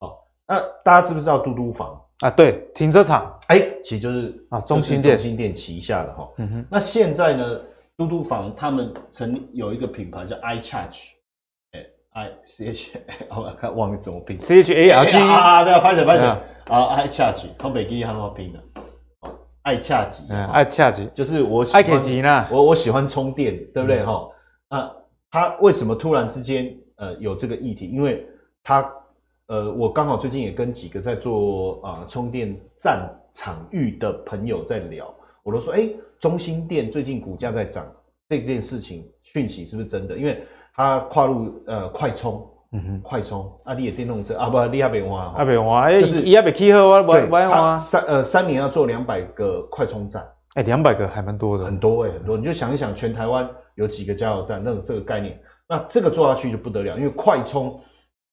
[0.00, 0.18] 好，
[0.48, 2.30] 那大家知不知道嘟嘟房啊？
[2.30, 6.28] 对，停车场，哎，其实就是啊，中心店，中心店旗下的哈。
[6.38, 6.66] 嗯哼。
[6.68, 7.60] 那现在呢，
[7.96, 11.10] 嘟嘟房他们曾有一个品牌叫 iCharge，
[11.70, 12.98] 哎，I C H，
[13.30, 18.58] 我看忘了怎么拼，C H A R G 啊，对，拍手拍手啊，iCharge，从北京喊我拼的。
[19.66, 24.28] 爱恰吉，嗯，爱恰吉就是我喜欢，吉呢，我我喜欢充电，对不对哈？
[24.70, 24.96] 那、嗯、
[25.28, 27.88] 他为什么突然之间呃有这个议题？
[27.88, 28.24] 因为
[28.62, 28.88] 他
[29.48, 35.12] 呃，我刚好最近也跟几个在做啊、呃、充电站场域的朋友在聊，
[35.42, 35.88] 我都说，哎，
[36.20, 37.84] 中心店最近股价在涨，
[38.28, 40.16] 这件事情讯息是不是真的？
[40.16, 40.46] 因为
[40.76, 42.48] 它跨入呃快充。
[42.76, 47.80] 嗯哼，快充，阿里的电动车啊，不，你还没换，还没换，就是伊还没起好，我我我换。
[47.80, 50.22] 三呃三年要做两百个快充站，
[50.56, 52.36] 哎，两百个还蛮多的，很多哎，很多。
[52.36, 57.80] 你就想一想，全台湾有几个加油站，那这个概念，那这个做下去就不得了，因为快充，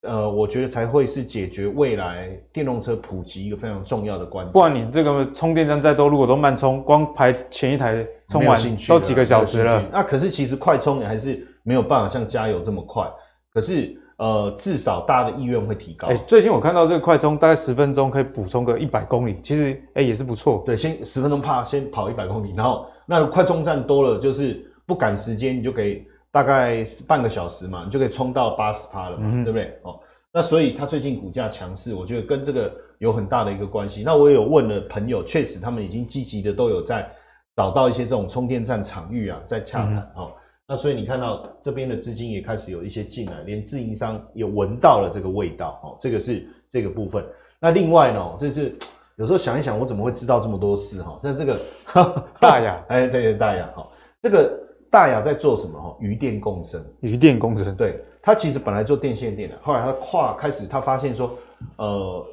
[0.02, 4.52] 呃，我觉得才会是解决未来电动车普及一个非常重要的关键。
[4.52, 13.10] 不然你这个充电站再多，如果都慢充，光排前一台充完都几个小时了，那可是其实快充也还是没有办法像加油这么快，
[13.50, 13.98] 可是。
[14.16, 16.06] 呃，至少大家的意愿会提高。
[16.08, 20.62] 哎、欸，最近我看到这个快充，大概十分钟可以补充个一百公里，其实哎、欸、也是不错。
[20.64, 29.76] 对，先十分钟怕先跑一百公里，然后那快充站多了，就是不赶时间，你就可以大概半个小时嘛，你就可以充到八十趴了嘛，嗯、对不对？
[29.82, 29.98] 哦，
[30.32, 34.02] 那所以它最近股价强势，我觉得跟这个有很大的一个关系。
[34.04, 37.10] 那我有问了朋友，确实他们已经积极的都有在
[37.56, 40.30] 找到一些这种充电站场域啊，在洽谈哦。
[40.66, 47.22] 那所以你看到这边的资金也开始有一些进来，连自营商也闻到了这个味道哦，这个是这个部分。
[47.60, 48.74] 那另外呢，这是
[49.16, 51.18] 有时候想一想，我怎么会知道这么多事哈？
[51.22, 51.60] 像这个
[52.40, 53.86] 大雅，哎，对对，大雅哈，
[54.22, 54.58] 这个
[54.90, 55.94] 大雅在做什么哈？
[56.00, 61.36] 渔电共生，渔电共生，对，他其实本来做电线电的，后来他跨开始，他发现说，
[61.76, 62.26] 呃，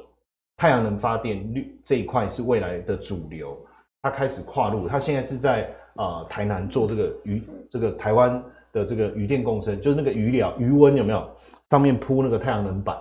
[0.56, 3.54] 太阳能发电绿这一块是未来的主流，
[4.00, 5.70] 他开始跨入，他现在是在。
[5.96, 11.28] 啊、呃、台南做这个渔这个台湾的这个渔电共生，就是那个鱼疗鱼温有没有
[11.70, 12.96] 上面铺那个太阳能板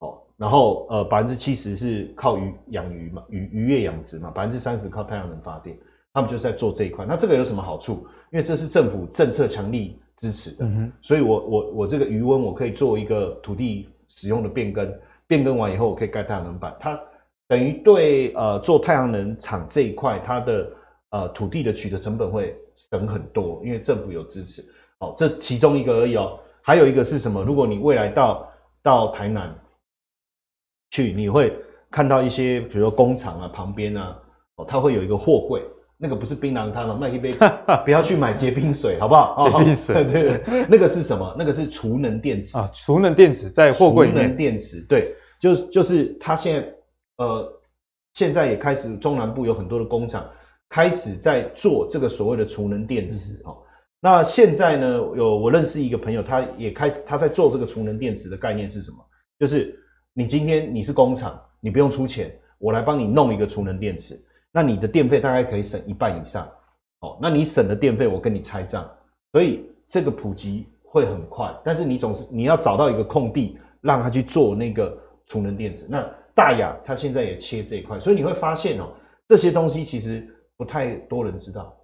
[0.00, 5.76] 哦，然后呃百分之七十是靠鱼养鱼嘛，渔渔业养殖嘛，百分之三十靠太阳能发电，
[6.12, 7.04] 他们就是在做这一块。
[7.06, 8.06] 那这个有什么好处？
[8.32, 14.92] 因为这是政府政策强力支持的，嗯、所以我我我这个鱼温我可以做一个土地使用的变更，
[15.26, 16.98] 变更完以后我可以盖太阳能板，它。
[17.46, 20.66] 等于对呃做太阳能厂这一块，它的
[21.14, 24.64] 呃土地的取得成本会省很多，因为政府有支持。
[24.98, 27.40] 哦，这其中一个而已哦，还有一个是什么？
[27.44, 28.52] 如果你未来到
[28.82, 29.54] 到台南
[30.90, 31.56] 去，你会
[31.88, 34.18] 看到一些，比如说工厂啊旁边啊，
[34.56, 35.62] 哦，它会有一个货柜，
[35.96, 37.32] 那个不是槟榔摊吗，卖一杯，
[37.84, 39.48] 不要去买结冰水，好不好？
[39.48, 41.36] 结冰水， 对对，那个是什么？
[41.38, 44.22] 那个是储能电池啊，储能电池在货柜里面。
[44.22, 46.74] 储能电池，对，就就是它现在。
[47.16, 47.48] 呃，
[48.14, 50.28] 现在也开始中南部有很多的工厂
[50.74, 53.56] 开始在做这个所谓的储能电池哦。
[54.00, 58.96] 那现在呢，有我认识一个朋友，他也开始他在做这个储能电池的概念是什么？
[59.38, 59.78] 就是
[60.12, 64.20] 你今天你是工厂，你不用出钱，我来帮你弄一个储能电池，
[64.50, 66.44] 那你的电费大概可以省一半以上
[67.02, 67.16] 哦。
[67.22, 68.84] 那你省的电费我跟你拆账，
[69.30, 71.54] 所以这个普及会很快。
[71.62, 76.04] 但是你总是你要找到一个空地，让他去做那个储能电池，那。
[76.36, 78.92] 大雅他现在也切这一块，所以你会发现哦，
[79.28, 80.33] 这些东西其实
[80.64, 81.76] 不太多人知道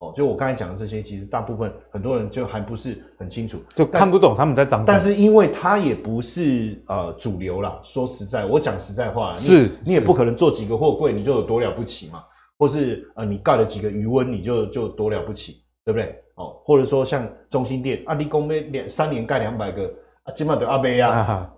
[0.00, 0.12] 哦。
[0.14, 4.84] 就我刚才讲的这些，其实大部分很多人就还不是很清楚，就看不懂他们在讲什么。
[4.86, 12.22] 但是因为它也不是呃主流啦，说实在，我讲实在话，是你，你也不可能做几个货柜你就有多了不起嘛，
[12.58, 16.14] 或是呃你盖了几个余温你就就多了不起，对不对？
[16.34, 19.90] 哦，或者说像中心店啊，你公边两三年盖两百个
[20.24, 21.50] 啊，基本上阿杯啊。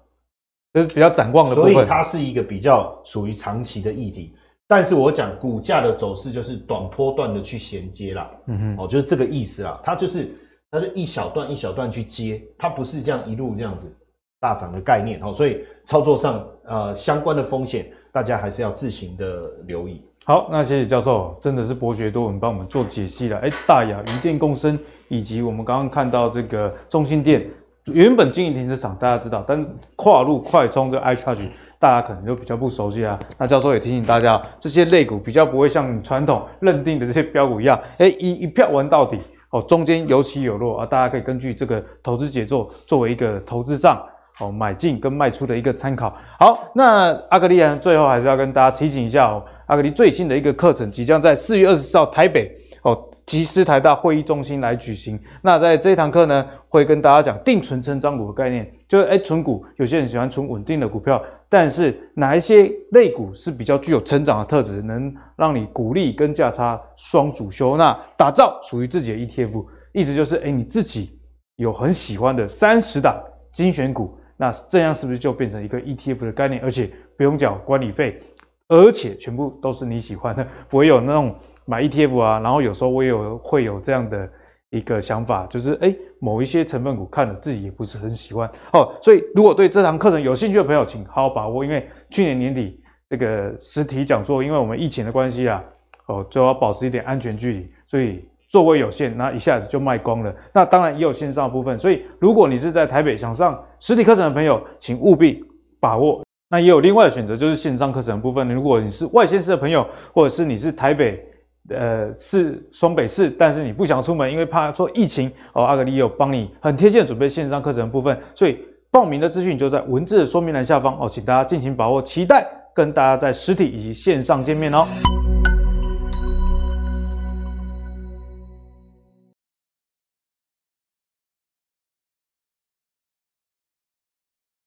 [0.75, 4.35] 就是比较展望的部分，所以它是一个比较属于长期的议题。
[4.69, 9.81] 但是我讲股价的走势就是短波段的去衔接啦，嗯哼，哦，就是这个意思啦。
[9.83, 10.29] 它就是
[10.71, 13.91] 它是一小段一小段去接，它不是这样一路这样子
[14.39, 15.33] 大涨的概念哦。
[15.33, 20.05] 所以操作上呃相关的风险，大家还是要自行的留意。
[20.27, 23.39] 好，那谢谢教授，真的是博学多闻，帮我们做解析了。
[23.39, 27.49] 哎，大亚渔电共生，以及我们刚刚看到这个中兴电。
[27.87, 29.67] 原本经营停车场，大家知道，但
[29.97, 31.49] 跨入快充这 iCharge，
[31.79, 33.19] 大家可能就比较不熟悉啊。
[33.37, 39.19] 那教授也提醒大家，这些类股比较不会像传统认定的这些标股一样， 哎，一一票玩到底
[39.51, 40.87] 哦，中间有起有落啊。
[40.87, 44.03] 大家可以根据这个投资节奏作为一个投资上
[44.41, 46.17] 哦买进跟卖出的一个参考。
[46.39, 52.51] 好，那阿格力呢，最后还是要跟大家提醒一下哦，阿格力最新的一个课程即将在四月二十四号台北
[52.83, 53.05] 哦。
[53.29, 55.21] 集思台大会议中心来举行。
[55.43, 67.77] 那在这一堂课呢，会跟大家讲定存成长股的概念，就是诶存股，有些人喜欢存稳定的股票，但是哪一些类股是比较具有成长的特质，能让你股利跟价差双主修？
[67.77, 71.19] 那打造属于自己的 ETF，意思就是诶你自己
[71.57, 73.19] 有很喜欢的三十档
[73.53, 78.21] 精选股，那这样是不是就变成一个 ETF 的概念，而且不用缴管理费，
[78.69, 81.35] 而且全部都是你喜欢的，不会有那种。
[81.71, 84.27] 买 ETF 啊，然后有时候我也有会有这样的
[84.71, 95.65] 一个想法，就是诶某一些成分股看了自己也不是很喜欢哦，所以如果对这堂课程有兴趣的朋友，请好好把握，因为去年年底这个实体讲座，因为我们疫情的关系啊，
[96.07, 100.35] 哦就要保持一点安全距离，所以座位有限，那一下子就卖光了。
[100.53, 105.43] 那当然也有线上部分，所以如果你是在台北想上实体课程的朋友，请务必
[105.81, 106.23] 把握。
[106.51, 108.47] 那也有另外的选择，就是线上课程的部分。
[108.49, 111.25] 如果你是外县市的朋友，或者是你是台北。
[111.69, 115.65] 呃，是双北市，但是你不想出门，因为怕说疫情哦。
[115.65, 118.59] 阿格里有帮你很贴心的准备线上课程部分，所以
[118.91, 124.87] 报名的资讯就在文字的说明栏下方哦，请大家尽情把握，期待跟大家在实体以及线上见面哦。